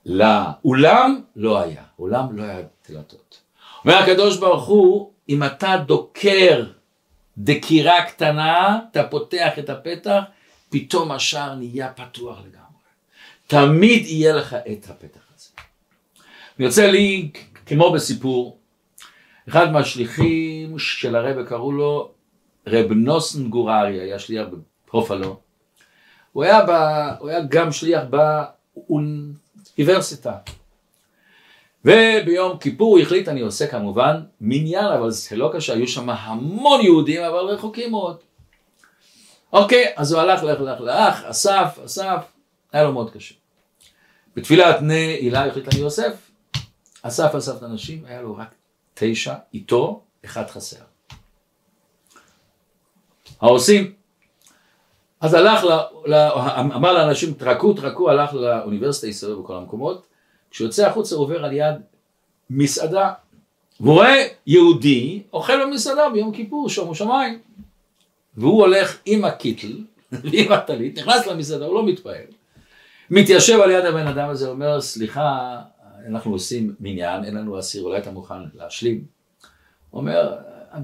לאולם 0.08 1.20
לא 1.36 1.60
היה, 1.60 1.82
אולם 1.98 2.36
לא 2.36 2.42
היה 2.42 2.60
דלתות. 2.88 3.40
אומר 3.84 3.94
הקדוש 3.94 4.38
ברוך 4.38 4.66
הוא, 4.66 5.10
אם 5.28 5.42
אתה 5.44 5.76
דוקר 5.86 6.64
דקירה 7.38 8.04
קטנה, 8.04 8.80
אתה 8.90 9.04
פותח 9.04 9.58
את 9.58 9.70
הפתח, 9.70 10.22
פתאום 10.70 11.12
השער 11.12 11.54
נהיה 11.54 11.92
פתוח 11.92 12.38
לגמרי. 12.38 12.58
תמיד 13.46 14.06
יהיה 14.06 14.32
לך 14.32 14.56
את 14.72 14.90
הפתח 14.90 15.20
הזה. 15.36 15.48
רוצה 16.60 16.90
לי, 16.90 17.30
כמו 17.66 17.92
בסיפור, 17.92 18.58
אחד 19.48 19.72
מהשליחים 19.72 20.78
של 20.78 21.16
הרב 21.16 21.46
קראו 21.46 21.72
לו 21.72 22.10
רב 22.66 22.92
נוסן 22.92 23.48
גוררי, 23.48 24.00
היה 24.00 24.18
שליח 24.18 24.46
בפרופלו. 24.84 25.40
הוא 26.32 26.44
היה, 26.44 26.66
ב, 26.66 26.70
הוא 27.18 27.28
היה 27.28 27.40
גם 27.48 27.72
שליח 27.72 28.02
באוניברסיטה. 29.78 30.36
וביום 31.84 32.58
כיפור 32.58 32.96
הוא 32.96 32.98
החליט, 32.98 33.28
אני 33.28 33.40
עושה 33.40 33.66
כמובן 33.66 34.22
מניין, 34.40 34.84
אבל 34.84 35.10
זה 35.10 35.36
לא 35.36 35.50
קשה, 35.54 35.74
היו 35.74 35.88
שם 35.88 36.10
המון 36.10 36.80
יהודים, 36.80 37.22
אבל 37.22 37.38
רחוקים 37.38 37.90
מאוד. 37.90 38.16
אוקיי, 39.52 39.92
אז 39.96 40.12
הוא 40.12 40.20
הלך, 40.20 40.42
הלך, 40.42 40.60
הלך, 40.60 40.80
הלך, 40.80 41.24
אסף, 41.24 41.78
אסף, 41.84 42.24
היה 42.72 42.84
לו 42.84 42.92
מאוד 42.92 43.10
קשה. 43.10 43.34
בתפילת 44.36 44.80
בני 44.80 44.94
הילה 44.94 45.46
החליט 45.46 45.68
אני 45.68 45.80
יוסף, 45.80 46.12
אסף 47.02 47.34
אסף 47.34 47.56
את 47.56 47.62
הנשים, 47.62 48.04
היה 48.04 48.22
לו 48.22 48.36
רק 48.36 48.54
תשע, 48.94 49.34
איתו 49.54 50.02
אחד 50.24 50.50
חסר. 50.50 50.84
העושים, 53.40 53.92
אז 55.20 55.34
הלך, 55.34 55.64
ל, 56.06 56.14
אמר 56.60 56.92
לאנשים 56.92 57.34
תרקו, 57.34 57.72
תרקו, 57.72 58.10
הלך 58.10 58.34
לאוניברסיטה, 58.34 59.06
הסתובב 59.06 59.42
בכל 59.42 59.56
המקומות, 59.56 60.06
כשהוא 60.50 60.66
יוצא 60.66 60.86
החוצה 60.86 61.14
הוא 61.14 61.24
עובר 61.24 61.44
על 61.44 61.52
יד 61.52 61.74
מסעדה, 62.50 63.12
והוא 63.80 63.94
רואה 63.94 64.26
יהודי 64.46 65.22
אוכל 65.32 65.66
במסעדה 65.66 66.10
ביום 66.10 66.32
כיפור, 66.32 66.68
שומו 66.68 66.94
שמיים, 66.94 67.38
והוא 68.36 68.62
הולך 68.62 68.98
עם 69.06 69.24
הקיטל 69.24 69.78
ועם 70.12 70.52
הטלית, 70.52 70.98
נכנס 70.98 71.26
למסעדה, 71.26 71.64
הוא 71.64 71.74
לא 71.74 71.86
מתפעל, 71.86 72.24
מתיישב 73.10 73.60
על 73.60 73.70
יד 73.70 73.84
הבן 73.84 74.06
אדם 74.06 74.28
הזה, 74.28 74.48
אומר 74.48 74.80
סליחה, 74.80 75.60
אנחנו 76.08 76.32
עושים 76.32 76.74
מניין, 76.80 77.24
אין 77.24 77.34
לנו 77.34 77.58
אסיר, 77.58 77.82
אולי 77.82 77.98
אתה 77.98 78.10
מוכן 78.10 78.34
להשלים? 78.54 79.04
אומר, 79.92 80.36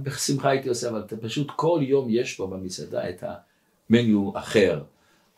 בשמחה 0.03 0.49
הייתי 0.49 0.69
עושה, 0.69 0.89
אבל 0.89 1.03
פשוט 1.21 1.51
כל 1.57 1.81
יום 1.83 2.07
יש 2.11 2.35
פה 2.35 2.47
במסעדה 2.47 3.09
את 3.09 3.25
המניו 3.91 4.39
אחר. 4.39 4.83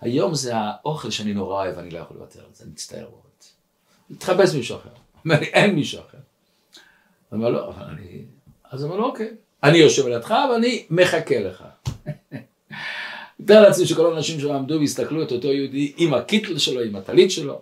היום 0.01 0.35
זה 0.35 0.53
האוכל 0.57 1.11
שאני 1.11 1.35
נורא 1.35 1.55
אוהב, 1.55 1.79
אני 1.79 1.91
לא 1.91 1.99
יכול 1.99 2.17
לוותר 2.17 2.41
על 2.41 2.47
זה, 2.53 2.65
אני 2.65 2.73
מצטער 2.73 3.01
מאוד. 3.11 3.21
התחפש 4.11 4.55
מישהו 4.55 4.77
אחר. 4.77 4.91
אומר 5.25 5.41
לי, 5.41 5.47
אין 5.47 5.75
מישהו 5.75 6.01
אחר. 6.01 6.19
הוא 7.29 7.37
אומר, 7.37 7.49
לא, 7.49 7.69
אבל 7.69 7.85
אני... 7.85 8.25
אז 8.71 8.83
הוא 8.83 8.97
לו, 8.97 9.05
אוקיי. 9.05 9.31
אני 9.63 9.79
יושב 9.79 10.07
לידך 10.07 10.35
ואני 10.53 10.87
מחכה 10.91 11.41
לך. 11.41 11.65
מתאר 13.41 13.63
לעצמי 13.63 13.87
שכל 13.87 14.13
האנשים 14.13 14.41
שעמדו 14.41 14.75
והסתכלו 14.81 15.23
את 15.23 15.33
אותו 15.33 15.53
יהודי 15.53 15.93
עם 15.97 16.15
הקיטל 16.15 16.59
שלו, 16.59 16.81
עם 16.81 16.97
הטלית 16.97 17.31
שלו. 17.31 17.61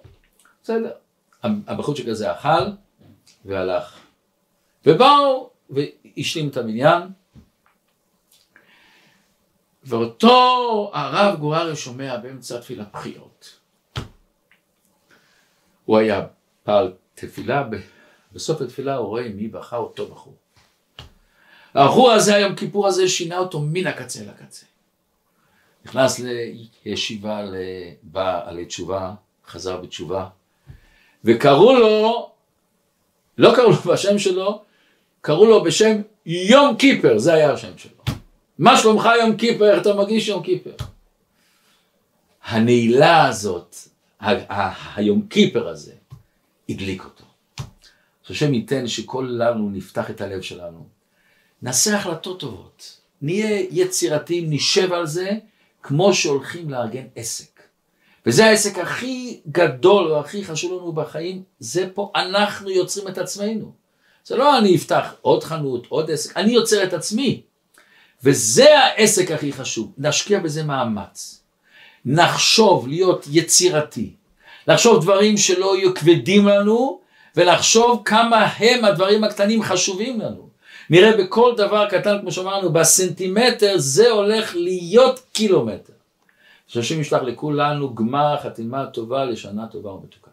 בסדר. 0.62 0.90
הבחורצ'יק 1.42 2.08
הזה 2.08 2.32
אכל 2.32 2.70
והלך. 3.44 4.00
ובאו 4.86 5.50
והשלים 5.70 6.48
את 6.48 6.56
המניין. 6.56 7.02
ואותו 9.86 10.90
הרב 10.94 11.38
גוארי 11.40 11.76
שומע 11.76 12.16
באמצע 12.16 12.60
תפילת 12.60 12.86
בחיות. 12.92 13.58
הוא 15.84 15.98
היה 15.98 16.26
פעל 16.62 16.92
תפילה, 17.14 17.64
בסוף 18.32 18.60
התפילה 18.60 18.96
הוא 18.96 19.08
רואה 19.08 19.28
מי 19.28 19.48
בכה 19.48 19.76
אותו 19.76 20.06
בחור. 20.06 20.34
הבחור 21.74 22.12
הזה, 22.12 22.34
היום 22.34 22.54
כיפור 22.54 22.86
הזה, 22.86 23.08
שינה 23.08 23.38
אותו 23.38 23.60
מן 23.60 23.86
הקצה 23.86 24.24
לקצה. 24.24 24.66
נכנס 25.84 26.20
לישיבה 26.84 27.42
לבעלי 27.42 28.66
תשובה, 28.66 29.14
חזר 29.46 29.76
בתשובה, 29.76 30.28
וקראו 31.24 31.74
לו, 31.74 32.30
לא 33.38 33.52
קראו 33.56 33.70
לו 33.70 33.76
בשם 33.76 34.18
שלו, 34.18 34.62
קראו 35.20 35.46
לו 35.46 35.64
בשם 35.64 36.02
יום 36.26 36.76
קיפר, 36.76 37.18
זה 37.18 37.34
היה 37.34 37.52
השם 37.52 37.78
שלו. 37.78 37.93
מה 38.58 38.76
שלומך 38.76 39.08
יום 39.20 39.36
קיפר, 39.36 39.70
איך 39.70 39.82
אתה 39.82 39.94
מרגיש 39.94 40.28
יום 40.28 40.42
קיפר? 40.42 40.70
הנעילה 42.44 43.28
הזאת, 43.28 43.76
היום 44.96 45.26
קיפר 45.28 45.68
הזה, 45.68 45.92
הדליק 46.68 47.04
אותו. 47.04 47.24
שהשם 48.22 48.54
ייתן 48.54 48.86
שכולנו 48.86 49.70
נפתח 49.70 50.10
את 50.10 50.20
הלב 50.20 50.40
שלנו, 50.40 50.86
נעשה 51.62 51.96
החלטות 51.96 52.40
טובות, 52.40 52.98
נהיה 53.22 53.66
יצירתיים, 53.70 54.50
נשב 54.50 54.92
על 54.92 55.06
זה, 55.06 55.30
כמו 55.82 56.14
שהולכים 56.14 56.70
לארגן 56.70 57.04
עסק. 57.16 57.60
וזה 58.26 58.46
העסק 58.46 58.78
הכי 58.78 59.40
גדול 59.48 60.12
והכי 60.12 60.44
חשוב 60.44 60.72
לנו 60.72 60.92
בחיים, 60.92 61.42
זה 61.58 61.88
פה 61.94 62.12
אנחנו 62.16 62.70
יוצרים 62.70 63.08
את 63.08 63.18
עצמנו. 63.18 63.72
זה 64.24 64.36
לא 64.36 64.58
אני 64.58 64.76
אפתח 64.76 65.14
עוד 65.20 65.44
חנות, 65.44 65.86
עוד 65.86 66.10
עסק, 66.10 66.36
אני 66.36 66.52
יוצר 66.52 66.84
את 66.84 66.92
עצמי. 66.92 67.42
וזה 68.24 68.78
העסק 68.78 69.30
הכי 69.30 69.52
חשוב, 69.52 69.92
נשקיע 69.98 70.40
בזה 70.40 70.62
מאמץ. 70.62 71.42
נחשוב 72.04 72.88
להיות 72.88 73.26
יצירתי, 73.30 74.10
לחשוב 74.68 75.02
דברים 75.02 75.36
שלא 75.36 75.76
יהיו 75.76 75.94
כבדים 75.94 76.48
לנו, 76.48 77.00
ולחשוב 77.36 78.02
כמה 78.04 78.48
הם 78.58 78.84
הדברים 78.84 79.24
הקטנים 79.24 79.62
חשובים 79.62 80.20
לנו. 80.20 80.48
נראה 80.90 81.16
בכל 81.16 81.54
דבר 81.56 81.88
קטן, 81.88 82.16
כמו 82.20 82.32
שאמרנו, 82.32 82.72
בסנטימטר 82.72 83.78
זה 83.78 84.10
הולך 84.10 84.54
להיות 84.54 85.20
קילומטר. 85.32 85.92
שהשם 86.66 87.00
ישלח 87.00 87.22
לכולנו 87.22 87.94
גמר 87.94 88.36
חתימה 88.42 88.86
טובה 88.86 89.24
לשנה 89.24 89.66
טובה 89.66 89.90
ומתוקה. 89.90 90.23